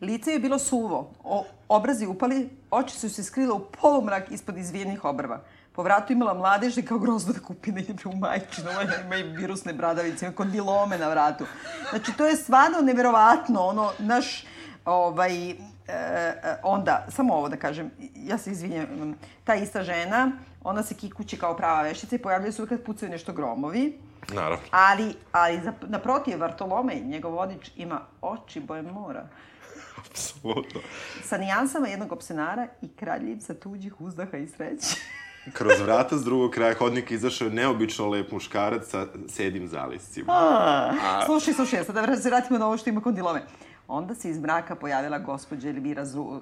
[0.00, 5.04] Lice je bilo suvo, o, obrazi upali, oči su se skrile u polumrak ispod izvijenih
[5.04, 5.40] obrva.
[5.76, 9.22] Po vratu imala mladeže kao grozno da kupi ne ide u majčinu, ovaj ima i
[9.22, 11.44] virusne bradavice, ima kondilome na vratu.
[11.90, 14.44] Znači, to je stvarno neverovatno, ono, naš,
[14.84, 15.56] ovaj, e,
[15.88, 19.14] e, onda, samo ovo da kažem, ja se izvinjam,
[19.44, 20.32] ta ista žena,
[20.64, 23.98] ona se kikuće kao prava veštica i pojavljaju se uvijek kad pucaju nešto gromovi,
[24.32, 24.58] Naravno.
[24.70, 29.28] ali, ali naprotiv, Vartolomej, njegov vodič, ima oči boje mora
[29.98, 30.80] Apsolutno.
[31.24, 34.96] sa nijansama jednog opsenara i kraljevca tuđih uzdaha i sreće.
[35.52, 40.32] Kroz vrata s drugog kraja hodnika izašao je neobično lep muškarac sa sedim zaliscima.
[41.26, 43.42] Slušaj, slušaj, sad da se vratimo na ovo što ima kondilome.
[43.88, 46.40] Onda se iz mraka pojavila gospođa Elvira Zu,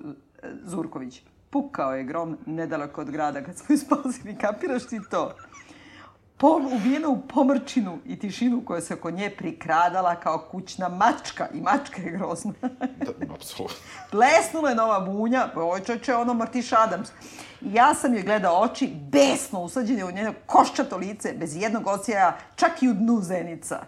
[0.63, 1.23] Zurković.
[1.51, 4.39] Pukao je grom nedaleko od grada kad smo ju spasili.
[4.39, 5.35] Kapiraš ti to?
[6.37, 11.49] Pom, ubijena u pomrčinu i tišinu koja se oko nje prikradala kao kućna mačka.
[11.55, 12.53] I mačka je grozna.
[12.61, 13.77] Da, apsolutno.
[14.11, 17.09] Plesnula je nova bunja, ovo je čoče ono Martiš Adams.
[17.65, 22.83] Ja sam joj gledao oči, besno usađene u njeno koščato lice, bez jednog osjeja, čak
[22.83, 23.81] i u dnu zenica.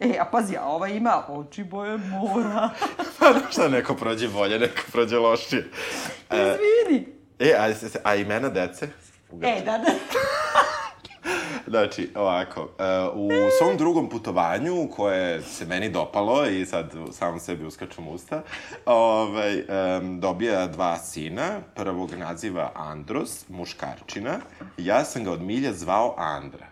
[0.00, 2.70] E, a pazi, a ova ima oči boje mora.
[3.18, 5.70] Pa šta neko prođe bolje, neko prođe lošije.
[6.30, 7.06] Izvini.
[7.38, 7.72] E, a,
[8.04, 8.88] a imena dece?
[9.42, 9.84] E, da, da.
[11.68, 12.68] Znači, ovako, uh,
[13.16, 18.42] u svom drugom putovanju, koje se meni dopalo i sad samom sebi uskačem usta,
[18.86, 21.60] ovaj, um, dobija dva sina.
[21.74, 24.38] Prvog naziva Andros, muškarčina.
[24.76, 26.66] Ja sam ga od milja zvao Andra.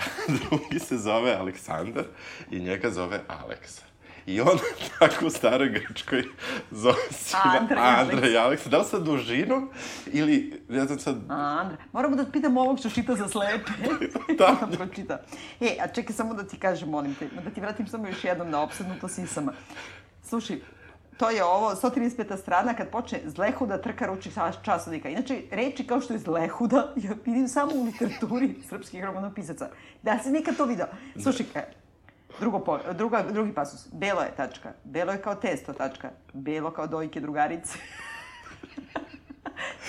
[0.40, 2.04] Drugi se zove Aleksandar
[2.50, 3.89] i njega zove Aleksa.
[4.26, 4.58] I on
[4.98, 6.24] tako u staroj Grčkoj
[6.70, 8.68] zove sina Andra i Andra i Aleksa.
[8.70, 9.70] Da li sa dužinom
[10.06, 13.70] ili, ne znam sad, Andra, moramo da pitamo ovog što čita za slepe.
[14.38, 14.56] Da.
[14.70, 15.20] da pročita.
[15.60, 18.50] E, a čekaj samo da ti kažem, molim te, da ti vratim samo još jednom
[18.50, 19.52] na opsednuto sisama.
[20.22, 20.56] Slušaj,
[21.16, 22.38] to je ovo, 135.
[22.38, 25.08] strana, kad počne zlehuda trka ručnih čas- časovnika.
[25.08, 29.68] Inače, reči kao što je zlehuda, ja vidim samo u literaturi srpskih romanopisaca.
[30.02, 30.86] Da si nekad to video.
[31.22, 31.72] Slušaj, e,
[32.40, 33.88] drugo po, druga, drugi pasus.
[33.92, 34.72] Belo je tačka.
[34.84, 36.10] Belo je kao testo tačka.
[36.32, 37.78] Belo kao dojke drugarice.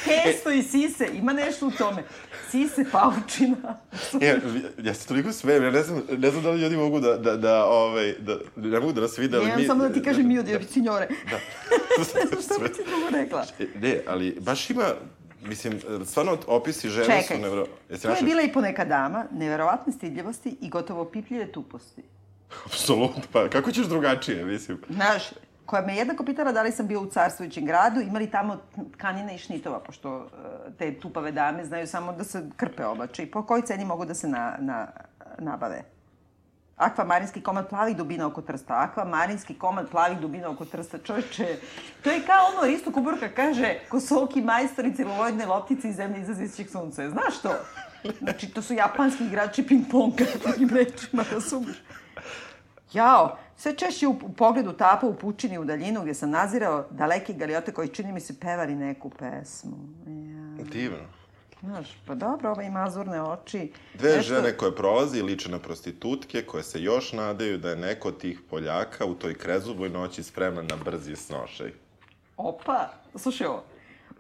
[0.06, 2.04] Testo i sise, ima nešto u tome.
[2.50, 3.80] Sise, paučina.
[4.22, 4.36] Ja,
[4.84, 7.38] ja se toliko smijem, ja ne znam, ne znam da li ljudi mogu da, da,
[7.38, 9.68] da, ovaj, da, ne mogu da nas vide, ali Nemam mi...
[9.68, 11.08] samo da ti kažem mi od signore.
[11.08, 11.40] Da.
[12.20, 13.46] ne znam šta bi ti drugo rekla.
[13.82, 14.86] Ne, ali baš ima,
[15.42, 17.68] mislim, stvarno opisi žene su Čekaj, nevro...
[17.90, 22.04] Jesi tu je bila i poneka dama, neverovatne stidljivosti i gotovo pipljive tuposti.
[22.66, 24.82] Apsolutno, pa kako ćeš drugačije, mislim.
[24.90, 25.24] Znaš,
[25.66, 28.58] koja me jednako pitala da li sam bio u carstvujućem gradu, imali tamo
[28.98, 33.32] tkanina i šnitova, pošto e, te tupave dame znaju samo da se krpe oblače i
[33.32, 34.88] po kojoj ceni mogu da se na, na,
[35.40, 35.84] nabave.
[36.78, 38.74] Akvamarinski komad plavih dubina oko trsta.
[38.74, 40.98] Akvamarinski komad plavih dubina oko trsta.
[40.98, 41.58] Čovječe,
[42.04, 46.70] to je kao ono Risto Kuburka kaže Kosoki majstor i celuloidne loptice iz zemlje izazićeg
[46.70, 47.10] sunca.
[47.10, 47.54] Znaš to?
[48.20, 51.78] Znači, to su japanski igrači ping-ponga, takim rečima, razumiješ?
[52.94, 57.34] Jao, sve češće u, u pogledu tapa u pučini u daljinu gdje sam nazirao daleki
[57.34, 59.78] galiote koji čini mi se pevali neku pesmu.
[60.08, 60.64] Ja.
[60.64, 60.98] Divno.
[61.62, 63.72] Znaš, pa dobro, ove ima azurne oči.
[63.94, 68.08] Dve Nešto- žene koje prolaze liče na prostitutke, koje se još nadaju da je neko
[68.08, 71.72] od tih Poljaka u toj krezuboj noći spreman na brzi snošaj.
[72.38, 73.64] Opa, slušaj ovo.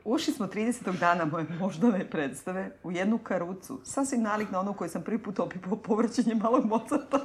[0.05, 0.99] Ušli smo 30.
[0.99, 5.39] dana moje moždane predstave u jednu karucu, sasvim nalik na onu koju sam prvi put
[5.39, 7.19] opipao povraćanje malog Mozarta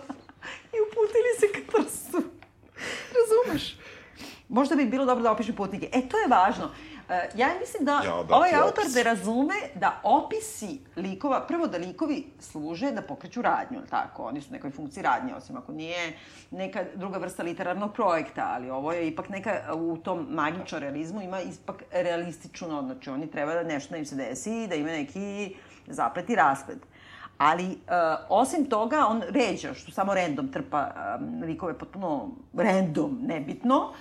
[0.73, 2.23] i uputili se ka trstu.
[3.17, 3.79] Razumeš?
[4.49, 5.89] Možda bi bilo dobro da opišem putnike.
[5.93, 6.71] E, to je važno.
[7.09, 8.95] E, ja mislim da Jao, da ovaj autor opis.
[8.95, 14.23] da razume da opisi likova, prvo da likovi služe da pokreću radnju, tako?
[14.23, 16.19] Oni su u nekoj funkciji radnje, osim ako nije
[16.51, 21.41] neka druga vrsta literarnog projekta, ali ovo je ipak neka, u tom magičnom realizmu ima
[21.41, 25.57] ipak realistično, znači oni treba da nešto da im se desi i da ima neki
[25.87, 26.79] zaplet i rasplet.
[27.39, 27.77] Ali, uh,
[28.29, 33.93] osim toga, on ređa, što samo random trpa um, likove potpuno random, nebitno,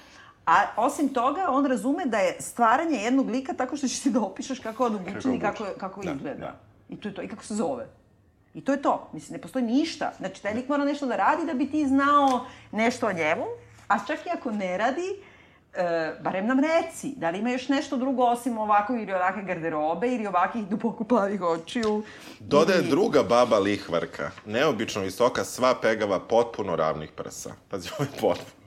[0.46, 4.22] A osim toga, on razume da je stvaranje jednog lika tako što ćeš ti da
[4.22, 6.40] opišeš kako on obučen i kako, kako Da, izgleda.
[6.40, 6.56] da.
[6.90, 7.22] I to je to.
[7.22, 7.88] I kako se zove.
[8.54, 9.10] I to je to.
[9.14, 10.12] Mislim, ne postoji ništa.
[10.18, 13.46] Znači, taj lik mora nešto da radi da bi ti znao nešto o njemu,
[13.88, 15.16] a čak i ako ne radi,
[15.78, 20.08] e, barem nam reci, da li ima još nešto drugo osim ovako ili ovakve garderobe
[20.08, 22.04] ili ovakvih duboko plavih očiju.
[22.40, 27.54] Dodaje ili- druga baba lihvarka, neobično visoka, sva pegava, potpuno ravnih prsa.
[27.70, 28.66] Pazi, ovo je potpuno.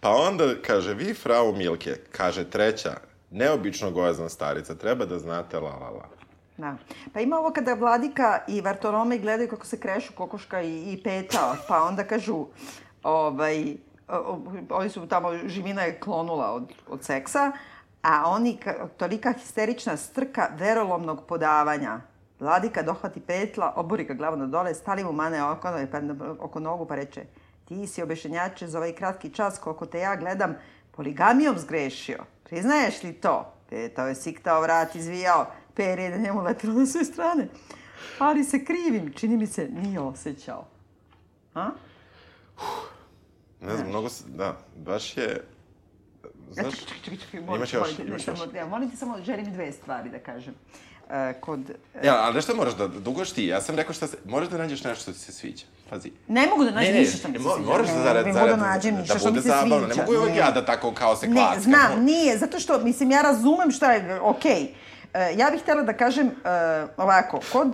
[0.00, 2.92] Pa onda kaže, vi, frau Milke, kaže treća,
[3.30, 6.08] neobično gojazna starica, treba da znate la la la.
[6.56, 6.76] Da.
[7.12, 11.56] Pa ima ovo kada Vladika i Vartolomej gledaju kako se krešu kokoška i, i peta,
[11.68, 12.46] pa onda kažu,
[13.02, 13.76] ovaj,
[14.70, 17.52] oni su tamo, živina je klonula od, od seksa,
[18.02, 22.00] a oni, ka- tolika histerična strka verolomnog podavanja.
[22.40, 26.00] Vladika dohvati petla, obori ga glavu na dole, stali mu mane oko, pa,
[26.38, 27.24] oko nogu pa reče
[27.64, 30.54] ti si obešenjače za ovaj kratki čas koliko te ja gledam
[30.90, 32.24] poligamijom zgrešio.
[32.44, 33.52] Priznaješ li to?
[33.70, 37.48] Petao je siktao vrat, izvijao, per je na njemu letilo na sve strane.
[38.18, 40.64] Ali se krivim, čini mi se, nije osjećao.
[41.54, 41.70] A?
[43.66, 45.44] Ne znam, mnogo se, da, baš je...
[46.50, 48.54] Znaš, čekaj, čekaj, čekaj, molim, Imaš još, molim imaš samo, još.
[48.54, 50.54] ja, molim te samo, želim dve stvari da kažem.
[51.10, 51.60] E, kod...
[52.04, 53.46] Ja, ali nešto moraš da dugoš ti.
[53.46, 54.16] Ja sam rekao šta se...
[54.24, 55.64] Moraš da nađeš nešto što ti se sviđa.
[55.90, 56.12] Pazi.
[56.28, 57.70] Ne mogu da nađem ne, ništa što mi se sviđa.
[57.70, 59.78] Moraš da Ne, zarad, ne zarad, da nađem da mi bude zabavno.
[59.78, 59.94] sviđa.
[59.94, 60.36] Ne mogu uvek Ne.
[60.36, 61.62] ja da tako kao se Ne, klackam.
[61.62, 64.74] znam, nije, zato što, mislim, ja razumem šta je, okej.
[65.14, 66.30] E, ja bih htjela da kažem e,
[66.96, 67.68] ovako, kod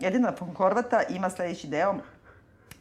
[0.00, 1.94] e, Edina Horvata ima sledeći deo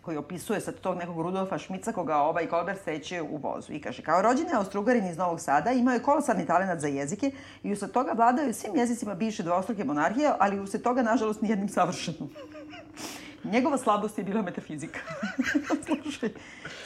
[0.01, 3.73] koji opisuje sad tog nekog Rudolfa Šmica koga ovaj Kolber sreće u vozu.
[3.73, 7.31] I kaže, kao rođeni Austrugarin iz Novog Sada, imao je kolosalni talenat za jezike
[7.63, 11.69] i usled toga vladao je svim jezicima bivše dvostruke monarhije, ali usled toga, nažalost, nijednim
[11.69, 12.29] savršenom.
[13.43, 14.99] Njegova slabost je bila metafizika.
[16.03, 16.29] Slušaj,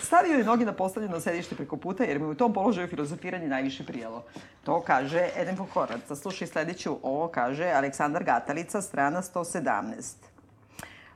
[0.01, 3.47] stavio je noge na postavljeno sedište preko puta jer mu je u tom položaju filozofiranje
[3.47, 4.23] najviše prijelo.
[4.63, 6.13] To kaže Eden Horvath.
[6.21, 10.34] Slušaj sledeću, ovo kaže Aleksandar Gatalica, strana 117.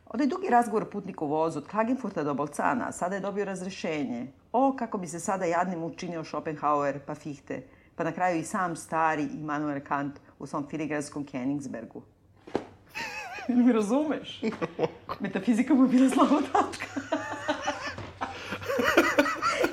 [0.10, 4.28] Onaj dugi razgovor putnika u vozu od Klagenfurta do Bolcana, sada je dobio razrešenje.
[4.51, 7.64] O, kako bi se sada jadnim učinio Schopenhauer pa Fichte,
[7.95, 12.01] pa na kraju i sam stari Immanuel Kant u svom filigranskom Königsbergu.
[13.47, 14.41] Ne mi razumeš?
[15.20, 16.86] Metafizika mu je bila slaba tačka.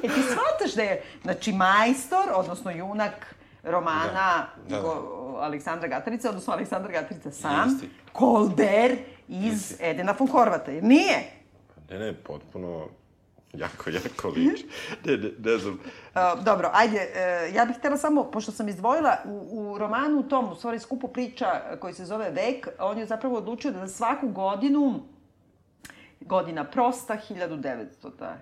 [0.03, 4.82] e ti shvataš da je, znači, majstor, odnosno junak romana Da, da, da.
[4.82, 7.87] Go- Aleksandra Gatarica, odnosno Aleksandar Gatarica sam, Jeste.
[9.29, 11.31] Iz Edena von Horvata, jer nije?
[11.91, 12.89] Ne, ne, potpuno
[13.53, 14.66] jako, jako liči.
[15.05, 15.74] Ne, ne, ne znam.
[15.74, 20.53] Uh, dobro, ajde, uh, ja bih htjela samo, pošto sam izdvojila u, u romanu tom,
[20.53, 21.47] u stvari skupu priča
[21.81, 25.01] koji se zove Vek, on je zapravo odlučio da za svaku godinu,
[26.20, 27.87] godina prosta, 1900,
[28.18, 28.37] ta,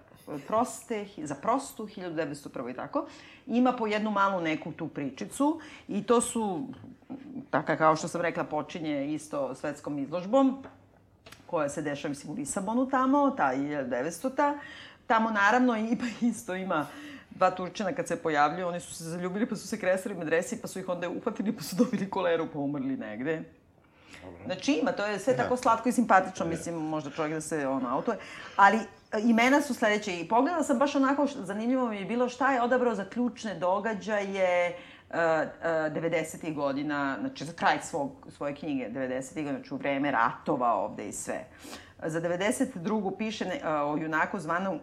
[0.47, 3.07] proste, za prostu, 1901 i tako,
[3.47, 6.66] ima po jednu malu neku tu pričicu i to su,
[7.51, 10.64] taka kao što sam rekla, počinje isto svetskom izložbom,
[11.47, 14.59] koja se dešava, mislim, u Lisabonu tamo, ta 1900-ta.
[15.07, 16.87] Tamo, naravno, i, pa isto ima
[17.31, 20.68] dva Turčina kad se pojavljuju, oni su se zaljubili pa su se kresali medresi, pa
[20.68, 23.43] su ih onda uhvatili pa su dobili koleru pa umrli negde.
[24.47, 27.89] Znači ima, to je sve tako slatko i simpatično, mislim, možda čovjek da se ono
[27.89, 28.18] autoje.
[28.57, 28.85] Ali e,
[29.19, 32.95] imena su sledeće i pogledala sam baš onako, zanimljivo mi je bilo šta je odabrao
[32.95, 34.77] za ključne događaje
[35.11, 36.55] uh, uh, 90.
[36.55, 39.35] godina, znači za kraj svog, svoje knjige 90.
[39.35, 41.45] godina, znači u vreme ratova ovde i sve.
[42.07, 43.17] Za 92.
[43.19, 44.81] piše uh, o junaku zvanom uh,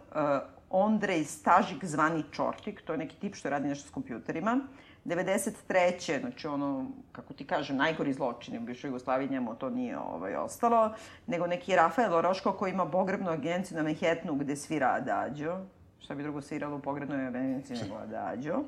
[0.70, 4.60] Ondrej Stažik zvani Čortik, to je neki tip što radi nešto s kompjuterima.
[5.04, 6.20] 93.
[6.20, 10.94] znači ono, kako ti kažem, najgori zločini u bivšoj Jugoslaviji, njemu to nije ovaj, ostalo,
[11.26, 15.58] nego neki Rafael Oroško koji ima pogrebnu agenciju na Manhattanu gde svira Adagio.
[16.00, 18.62] Šta bi drugo sviralo u pogrebnoj agenciji nego Adagio.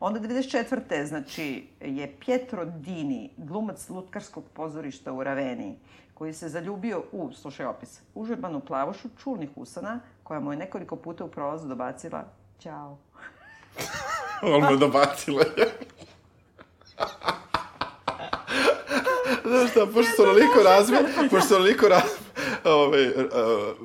[0.00, 1.04] Onda 94.
[1.04, 5.78] znači je Pietro Dini, glumac lutkarskog pozorišta u Raveni,
[6.14, 11.24] koji se zaljubio u, slušaj opis, užurbanu plavušu čulnih usana, koja mu je nekoliko puta
[11.24, 12.24] u prolazu dobacila
[12.58, 12.98] Ćao.
[14.42, 15.44] On me dobacila.
[19.44, 20.98] Znaš šta, pošto se onoliko razme,
[21.30, 22.10] pošto se onoliko razme,
[22.64, 23.14] ovaj, uh,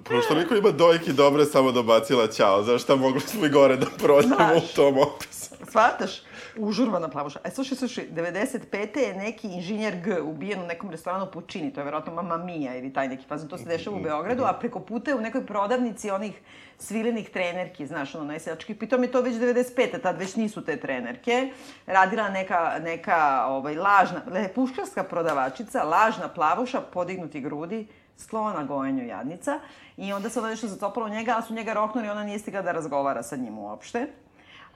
[0.03, 2.63] pošto onoliko ima dojki dobre, samo dobacila ćao.
[2.63, 5.55] Znaš šta, mogli smo i gore da prođemo u tom opisu.
[5.69, 6.11] Shvataš?
[6.60, 7.39] Užurvana plavuša.
[7.43, 8.97] E, slušaj, slušaj, 95.
[8.97, 12.93] je neki inženjer G ubijen u nekom restoranu Pučini, to je verovatno Mama Mia ili
[12.93, 16.12] taj neki fazon, to se dešava u Beogradu, a preko puta je u nekoj prodavnici
[16.12, 16.41] onih
[16.80, 18.76] svilenih trenerki, znaš, ono, najseljački.
[18.76, 20.01] Pitom je to već 95.
[20.01, 21.51] tad već nisu te trenerke.
[21.86, 27.88] Radila neka, neka ovaj, lažna, le, puškarska prodavačica, lažna plavuša, podignuti grudi,
[28.18, 29.60] sklona gojenju jadnica.
[29.97, 32.39] I onda se onda nešto zatopalo u njega, a su njega roknuli i ona nije
[32.39, 34.08] stigla da razgovara sa njim uopšte.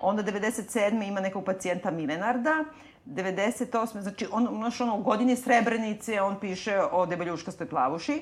[0.01, 1.07] Onda 97.
[1.07, 2.63] ima nekog pacijenta Milenarda.
[3.05, 4.01] 98.
[4.01, 8.21] znači on, znaš, ono, u godini Srebrenice on piše o debeljuškastoj plavuši.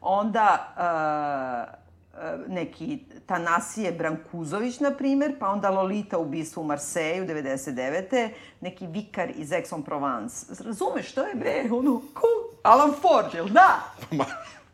[0.00, 1.84] Onda uh,
[2.48, 8.28] neki Tanasije Brankuzović, na primer, pa onda Lolita ubistvo u Marseju, 99.
[8.60, 10.64] Neki vikar iz Aix-en-Provence.
[10.64, 12.26] Razumeš, to je bre, ono, ko?
[12.62, 13.80] Alan Ford, jel da?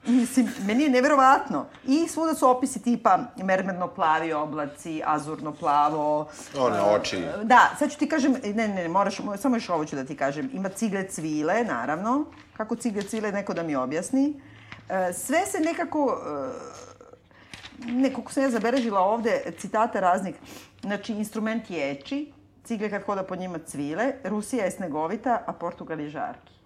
[0.06, 1.66] Mislim, meni je neverovatno.
[1.84, 6.28] I svuda su opisi tipa mermerno plavi oblaci, azurno plavo.
[6.58, 7.24] One oči.
[7.42, 10.16] Da, sad ću ti kažem, ne, ne, ne, moraš, samo još ovo ću da ti
[10.16, 10.50] kažem.
[10.52, 12.24] Ima cigle cvile, naravno.
[12.56, 14.40] Kako cigle cvile, neko da mi objasni.
[14.88, 20.34] E, sve se nekako, e, nekako sam ja zabeležila ovde citata raznih.
[20.80, 22.32] Znači, instrument ječi,
[22.64, 26.59] cigle kad hoda po njima cvile, Rusija je snegovita, a Portugal je žarki.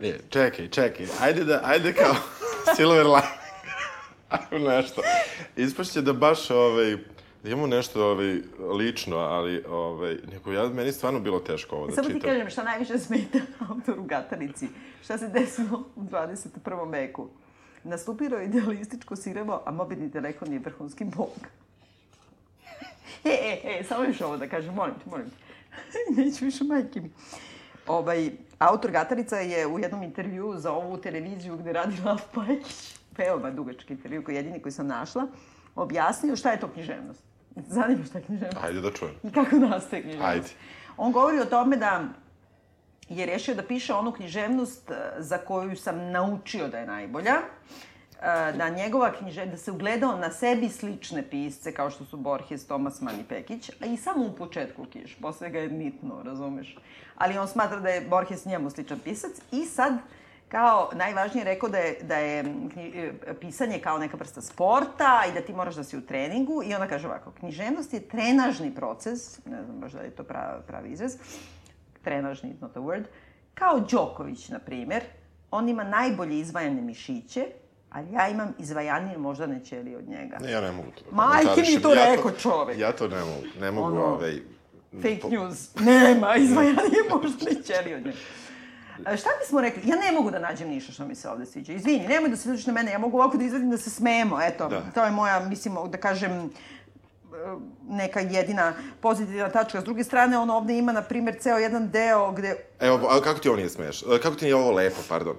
[0.00, 2.14] Je, čekaj, čekaj, ajde da, ajde kao
[2.76, 3.06] silver.
[4.28, 5.02] Ajmo nešto.
[5.56, 6.96] Ispašće da baš, ovaj,
[7.42, 8.38] da imamo nešto ovaj,
[8.78, 12.20] lično, ali ovaj, neko, ja, meni stvarno bilo teško ovo da Samo čitam.
[12.20, 13.38] ti kažem šta najviše smeta
[13.68, 14.68] autoru Gatanici.
[15.04, 16.90] Šta se desilo u 21.
[16.92, 17.28] veku?
[17.84, 21.38] Nastupilo je idealističko sirevo, a mobilni telefon je vrhunski bog.
[23.24, 25.36] E, e, e, samo još ovo da kažem, molim te, molim te.
[26.22, 27.10] Neću više majke mi.
[27.86, 33.50] Ovaj, autor Gatarica je u jednom intervjuu za ovu televiziju gde radi Lav Pajić, veoma
[33.50, 35.26] dugački intervju koji je jedini koji sam našla,
[35.74, 37.22] objasnio šta je to književnost.
[37.56, 38.64] Zanima šta je književnost.
[38.64, 39.14] Ajde da čujem.
[39.22, 40.32] I kako nastaje književnost.
[40.32, 40.48] Ajde.
[40.96, 42.04] On govori o tome da
[43.08, 47.89] je rešio da piše onu književnost eh, za koju sam naučio da je najbolja, eh,
[48.56, 53.00] da njegova književnost, da se ugledao na sebi slične pisce kao što su Borges, Tomas
[53.00, 56.78] Mann i Pekić, a i samo u početku kiš, posle ga je nitno, razumeš.
[57.16, 59.92] Ali on smatra da je Borges njemu sličan pisac i sad
[60.48, 65.40] kao najvažnije rekao da je, da je e, pisanje kao neka vrsta sporta i da
[65.40, 69.64] ti moraš da si u treningu i onda kaže ovako, književnost je trenažni proces, ne
[69.64, 71.16] znam baš da je to pravi, pravi izraz,
[72.02, 73.04] trenažni, not a word,
[73.54, 75.02] kao Đoković, na primer,
[75.50, 77.46] on ima najbolje izvajane mišiće,
[77.90, 80.38] ali ja imam izvajanije moždane ćelije od njega.
[80.38, 82.78] Ne, ja ne mogu to da Majke mi to Ja rekao čovek.
[82.78, 84.34] Ja to ne mogu, ne mogu, Ono, ovaj...
[84.92, 85.74] Fake po- news.
[85.76, 88.18] Nema, izvajanije moždane ćelije od njega.
[89.06, 89.82] A, Šta bismo rekli?
[89.86, 91.72] Ja ne mogu da nađem ništa što mi se ovde sviđa.
[91.72, 92.92] Izvini, nemoj da se ljučiš na mene.
[92.92, 94.42] Ja mogu ovako da izvedim da se smemo.
[94.42, 94.82] Eto, Da.
[94.94, 96.48] to je moja, mislim, da kažem, e,
[97.84, 99.80] neka jedina pozitivna tačka.
[99.80, 103.40] S druge strane, on ovde ima, na primjer, ceo jedan deo gde Evo, a kako
[103.40, 104.02] ti ovo nije smeš?
[104.02, 105.36] E, Kako ti nije ovo lepo, pardon?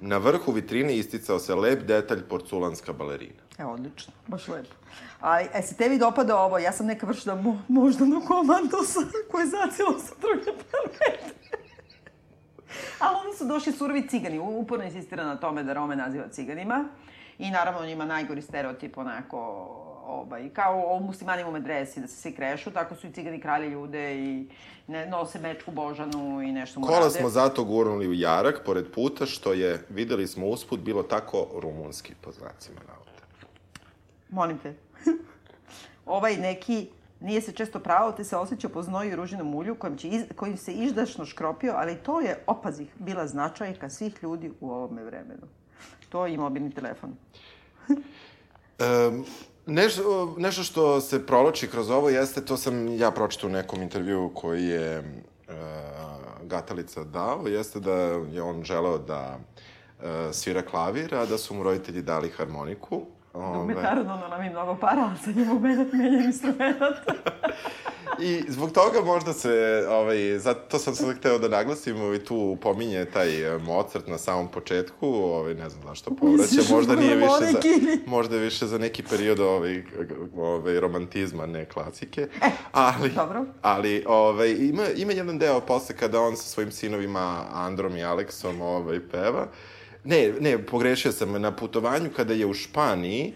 [0.00, 3.42] Na vrhu vitrine isticao se lep detalj porculanska balerina.
[3.58, 4.74] E, odlično, baš lepo.
[5.20, 6.58] A, e, se tebi dopada ovo?
[6.58, 11.34] Ja sam neka vršna mo, moždano komandosa koja je zacela sa druge planete.
[13.00, 14.38] Ali onda su došli surovi cigani.
[14.38, 16.84] Uporno insistira na tome da Rome naziva ciganima.
[17.38, 19.38] I naravno on ima najgori stereotip onako,
[20.10, 23.68] ovaj, kao o muslimanima u medresi, da se svi krešu, tako su i cigani kralje
[23.68, 24.46] ljude i
[24.86, 27.10] ne, nose mečku božanu i nešto mu Kola rade.
[27.10, 32.14] smo zato gurnuli u jarak, pored puta, što je, videli smo usput, bilo tako rumunski,
[32.20, 33.10] po znacima navode.
[34.28, 34.74] Molim te.
[36.06, 36.88] ovaj neki
[37.20, 40.22] nije se često pravo, te se osjeća po znoju i ružinom ulju kojim, će iz,
[40.36, 45.46] kojim se izdašno škropio, ali to je, opazih, bila značajka svih ljudi u ovome vremenu.
[46.08, 47.16] To je i mobilni telefon.
[47.88, 49.24] Um,
[49.70, 54.30] nešto, nešto što se provlači kroz ovo jeste, to sam ja pročitao u nekom intervju
[54.34, 55.54] koji je uh,
[56.42, 57.92] Gatalica dao, jeste da
[58.32, 63.02] je on želeo da uh, svira klavir, a da su mu roditelji dali harmoniku.
[63.32, 66.80] Dugme Ove, ono nam im mnogo para, ali sad njemu menjati menja instrument.
[68.18, 73.04] I zbog toga možda se, ovaj, zato sam sad hteo da naglasim, ovaj, tu pominje
[73.04, 77.60] taj eh, Mozart na samom početku, ovaj, ne znam zašto povraća, možda nije više za,
[78.06, 79.82] možda je više za neki period ovaj,
[80.36, 82.28] ovaj, romantizma, ne klasike.
[82.72, 83.44] ali, E, dobro.
[83.62, 88.60] Ali ovaj, ima, ima jedan deo posle kada on sa svojim sinovima Androm i Aleksom
[88.60, 89.46] ovaj, peva.
[90.04, 93.34] Ne, ne, pogrešio sam, na putovanju kada je u Španiji,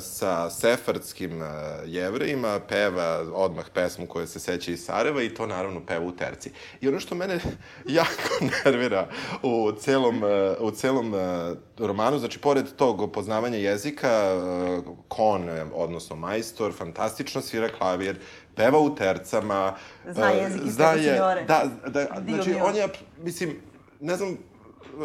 [0.00, 1.46] sa sefardskim e,
[1.86, 6.50] jevrejima, peva odmah pesmu koja se seća iz Sarajeva i to naravno peva u terci.
[6.80, 7.40] I ono što mene
[7.98, 9.08] jako nervira
[9.42, 15.64] u celom, e, u celom e, romanu, znači pored tog poznavanja jezika, e, kon, e,
[15.74, 18.18] odnosno majstor, fantastično svira klavir,
[18.54, 19.74] peva u tercama.
[20.08, 22.88] Zna e, jezik iz zna je, da, da, znači on je,
[23.18, 23.56] mislim,
[24.00, 24.36] ne znam,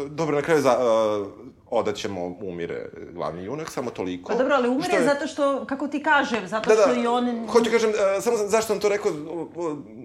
[0.08, 0.78] dobro, na kraju za,
[1.74, 4.32] odaćemo, umire glavni junak, samo toliko.
[4.32, 6.94] Pa dobro, ali umire Što je- zato što, kako ti kažem, zato Da, da, što
[6.94, 7.46] i on...
[7.48, 9.12] hoću kažem, uh, samo sam- zašto sam to rekao,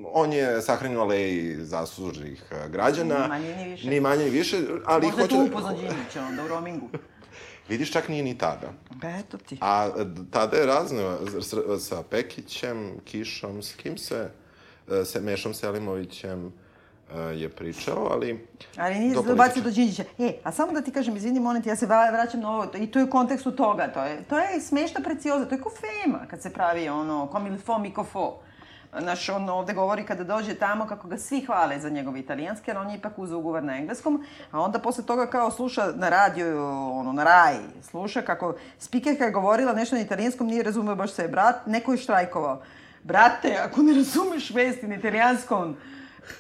[0.06, 3.16] on je sahranjen u aleji zaslužnih uh, građana.
[3.18, 3.90] Ni manje ni više.
[3.90, 5.36] Ni manje ni više, ali Možda hoću...
[5.36, 6.90] tu upoznan Đinđića onda u roamingu.
[7.70, 8.74] Vidiš, čak nije ni tada.
[9.20, 9.58] Eto ti.
[9.62, 11.18] A e, tada je razno
[11.80, 14.30] sa Pekićem, Kišom, s kim se,
[14.92, 16.52] e, se Mešom Selimovićem e,
[17.18, 18.48] je pričao, ali...
[18.78, 20.04] Ali nije se dobacio do Đinđića.
[20.20, 22.68] E, a samo da ti kažem, izvini, molim te, ja se vra- vraćam na ovo,
[22.78, 25.70] i to je u kontekstu toga, to je, to je smešna precioza, to je ko
[25.70, 28.40] fema kad se pravi ono, comme il faut, mi ko fo.
[29.00, 32.78] Naš, on ovde govori kada dođe tamo kako ga svi hvale za njegov italijanski, jer
[32.78, 36.66] on je ipak uzeo ugovor na engleskom, a onda posle toga kao sluša na radiju,
[36.94, 41.28] ono, na raj, sluša kako spikerka je govorila nešto na italijanskom, nije razumeo baš sve,
[41.28, 42.62] brat, neko je štrajkovao.
[43.04, 45.78] Brate, ako ne razumeš vesti na italijanskom,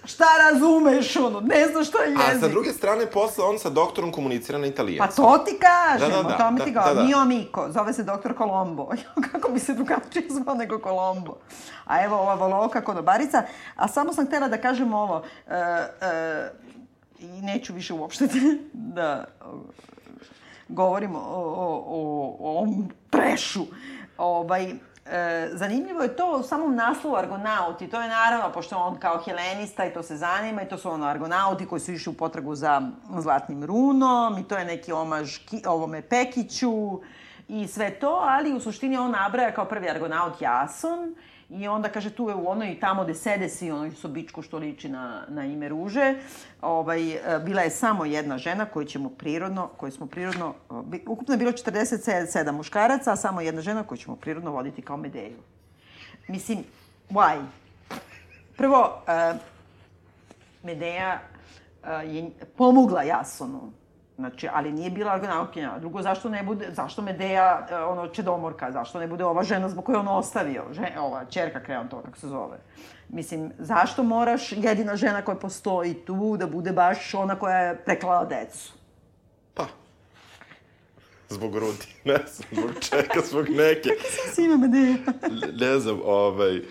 [0.05, 2.25] šta razumeš, ono, ne znaš šta je jezik.
[2.27, 5.25] A sa druge strane, posle on sa doktorom komunicira na Pa italijanskom.
[5.25, 6.95] to ti kažem, Da, da, da, o tome ti da, govorim.
[6.95, 7.07] da, da.
[7.07, 8.89] Mio amico, zove se doktor Colombo.
[9.31, 11.35] Kako bi se drugačije zvao nego Colombo.
[11.85, 13.43] A evo ova voloka konobarica.
[13.75, 15.23] A samo sam htela da kažem ovo.
[15.47, 15.55] E,
[16.01, 16.51] e,
[17.19, 18.27] I neću više uopšte
[18.73, 19.25] da
[20.69, 23.65] govorim o, o, o, o ovom trešu.
[24.17, 24.73] Ovaj,
[25.11, 27.87] E, zanimljivo je to u samom naslovu Argonauti.
[27.87, 31.05] To je naravno, pošto on kao helenista i to se zanima, i to su ono
[31.05, 32.81] Argonauti koji su išli u potragu za
[33.19, 37.01] zlatnim runom, i to je neki omaž ki, ovome Pekiću,
[37.47, 41.15] i sve to, ali u suštini on nabraja kao prvi Argonaut Jason,
[41.49, 44.89] I onda kaže tu je u onoj tamo gde sede svi onoj sobičku što liči
[44.89, 46.15] na, na ime ruže.
[46.61, 50.53] Ovaj, e, bila je samo jedna žena koju ćemo prirodno, koju smo prirodno,
[50.85, 54.97] bi- ukupno je bilo 47 muškaraca, a samo jedna žena koju ćemo prirodno voditi kao
[54.97, 55.37] Medeju.
[56.27, 56.63] Mislim,
[57.09, 57.45] why?
[58.57, 59.33] Prvo, e,
[60.63, 61.19] Medeja
[61.83, 63.71] e, je pomogla Jasonu.
[64.19, 65.79] Znači, ali nije bila argonautkinja.
[65.79, 69.85] Drugo, zašto ne bude, zašto Medeja, e, ono, čedomorka, zašto ne bude ova žena zbog
[69.85, 72.57] koje je on ostavio, žen, ova čerka Kreon, to kako se zove.
[73.09, 78.25] Mislim, zašto moraš jedina žena koja postoji tu da bude baš ona koja je preklala
[78.25, 78.73] decu?
[79.53, 79.65] Pa.
[81.29, 83.89] Zbog Rudi, ne znam, zbog čega, zbog neke.
[84.33, 84.97] Sime Medeja.
[85.59, 86.61] ne znam, ovaj...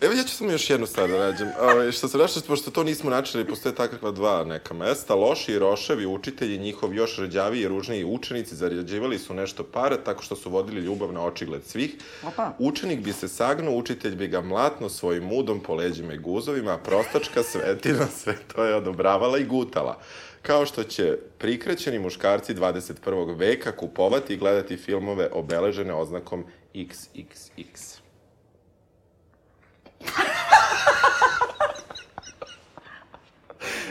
[0.00, 1.48] Evo ja ću samo još jednu stvar da nađem.
[1.60, 5.14] Ovaj, što se našli, pošto to nismo načeli, postoje takva dva neka mesta.
[5.14, 10.22] Loši i roševi učitelji, njihov još rađaviji i ružniji učenici zarađivali su nešto para tako
[10.22, 11.94] što su vodili ljubav na očigled svih.
[12.22, 12.52] Opa.
[12.58, 16.78] Učenik bi se sagnuo, učitelj bi ga mlatno svojim mudom po leđima i guzovima, a
[16.78, 19.98] prostačka svetina sve to je odobravala i gutala.
[20.42, 23.38] Kao što će prikrećeni muškarci 21.
[23.38, 26.44] veka kupovati i gledati filmove obeležene oznakom
[26.74, 27.95] XXX.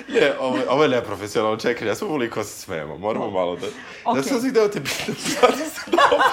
[0.08, 3.68] Ne, ovo, ovo je neprofesionalno, čekaj, ja smo koliko se smemo, moramo malo da...
[4.06, 4.20] Okej.
[4.20, 5.22] Ja sam si hteo te pitam, ti
[5.76, 6.24] se dopada?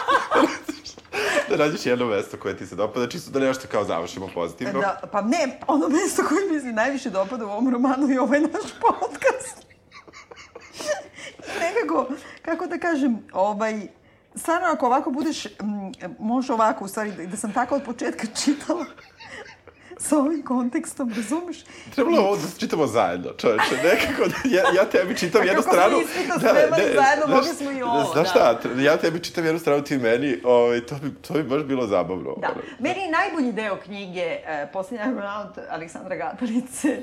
[1.48, 4.80] da nađeš jedno mesto koje ti se dopada, čisto da nešto kao završimo pozitivno.
[4.80, 8.40] Da, pa ne, ono mesto koje mi se najviše dopada u ovom romanu je ovaj
[8.40, 9.66] naš podcast.
[11.60, 12.06] Nekako,
[12.42, 13.80] kako da kažem, ovaj,
[14.34, 15.52] stvarno ako ovako budeš, m,
[16.18, 18.86] može ovako, u stvari, da, da sam tako od početka čitala
[20.08, 21.56] sa ovim kontekstom, razumeš?
[21.94, 25.62] Trebalo je ovo da čitamo zajedno, čoveče, nekako da ja, ja tebi čitam jednu kako
[25.62, 26.00] smo stranu...
[26.00, 28.58] ispita spremali zajedno, mogli smo i ovo, Znaš da.
[28.58, 31.86] šta, ja tebi čitam jednu stranu, ti meni, ovaj, to, bi, to bi baš bilo
[31.86, 32.34] zabavno.
[32.40, 32.48] Da.
[32.48, 32.62] ono.
[32.78, 37.02] Meni najbolji deo knjige, e, Posljednji Argonaut Aleksandra Gatarice, e,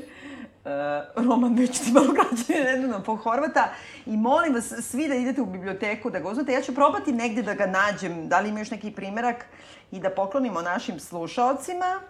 [1.15, 3.69] roman već ti malo građani nedavno po Horvata
[4.05, 6.51] i molim vas svi da idete u biblioteku da ga uzmete.
[6.51, 9.45] Ja ću probati negde da ga nađem, da li ima još neki primerak
[9.91, 12.01] i da poklonimo našim slušaocima.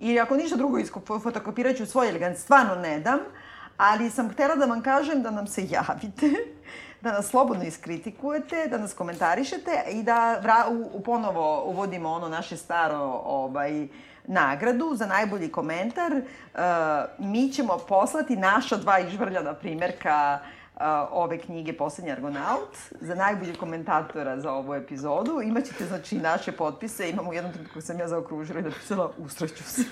[0.00, 0.78] I ako ništa drugo,
[1.22, 3.18] fotokopirat ću svoj, ga stvarno ne dam.
[3.76, 6.30] Ali sam htela da vam kažem da nam se javite,
[7.02, 12.28] da nas slobodno iskritikujete, da nas komentarišete i da vra, u, u ponovo uvodimo ono
[12.28, 13.88] naše staro ovaj,
[14.24, 16.12] nagradu za najbolji komentar.
[16.12, 16.22] E,
[17.18, 20.65] mi ćemo poslati naša dva izvrljana primjerka uh,
[21.10, 25.40] ove knjige Poslednji Argonaut za najboljeg komentatora za ovu epizodu.
[25.42, 27.10] Imaćete, znači, naše potpise.
[27.10, 29.82] Imamo u jednom trenutku sam ja zaokružila i napisala Ustraću se.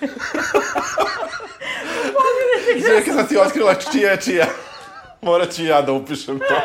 [2.87, 4.45] Čekaj, sad si otkrila čija je čija.
[5.21, 6.55] Morat ću ja da upišem to.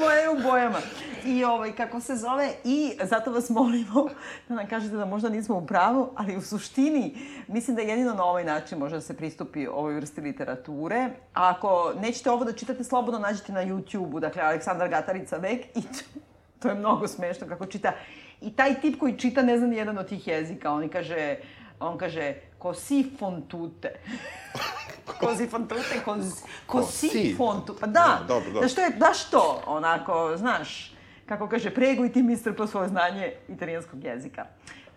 [0.00, 0.78] Moje je u bojama.
[1.24, 4.08] I ovaj, kako se zove, i zato vas molimo
[4.48, 7.16] da nam kažete da možda nismo u pravu, ali u suštini
[7.48, 11.10] mislim da jedino na ovaj način može da se pristupi ovoj vrsti literature.
[11.34, 15.82] A ako nećete ovo da čitate slobodno, nađite na YouTube-u, dakle Aleksandar Gatarica vek i
[15.82, 16.20] to,
[16.58, 17.92] to je mnogo smešno kako čita.
[18.40, 21.36] I taj tip koji čita ne zna ni jedan od tih jezika, on kaže,
[21.80, 23.94] on kaže, kosi fontute.
[25.20, 26.30] kosi fontute, kosi,
[26.66, 27.34] kosi Kosi?
[27.36, 27.76] fontu.
[27.80, 28.60] Pa da, Da, dobro, dobro.
[28.60, 30.91] Znaš, to je baš to, onako, znaš,
[31.32, 34.46] kako kaže, preguj ti mister po svoje znanje italijanskog jezika.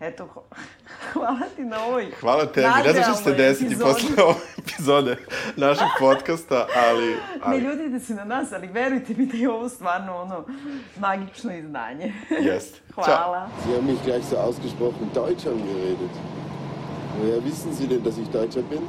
[0.00, 0.28] Eto,
[1.12, 3.92] hvala ti na ovoj Hvala tebi, ne znam što će se desiti epizodi.
[3.92, 5.16] posle ove epizode
[5.56, 7.06] našeg podcasta, ali...
[7.06, 10.44] Ne ali ljudite se na nas, ali verujte mi da je ovo stvarno ono
[10.98, 12.12] magično izdanje.
[12.40, 12.78] Jeste.
[12.94, 13.48] Hvala.
[13.64, 16.10] Sie haben mich gleich so ausgesprochen Deutsch angeredet.
[17.18, 18.82] Woher wissen Sie denn, dass ich Deutscher bin?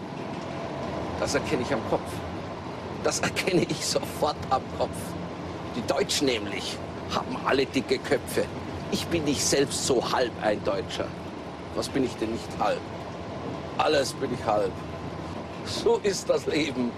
[1.19, 2.11] Das erkenne ich am Kopf.
[3.03, 4.97] Das erkenne ich sofort am Kopf.
[5.75, 6.77] Die Deutschen nämlich
[7.13, 8.45] haben alle dicke Köpfe.
[8.91, 11.07] Ich bin nicht selbst so halb ein Deutscher.
[11.75, 12.79] Was bin ich denn nicht halb?
[13.77, 14.71] alles bin ich halb.
[15.65, 16.91] So ist das Leben.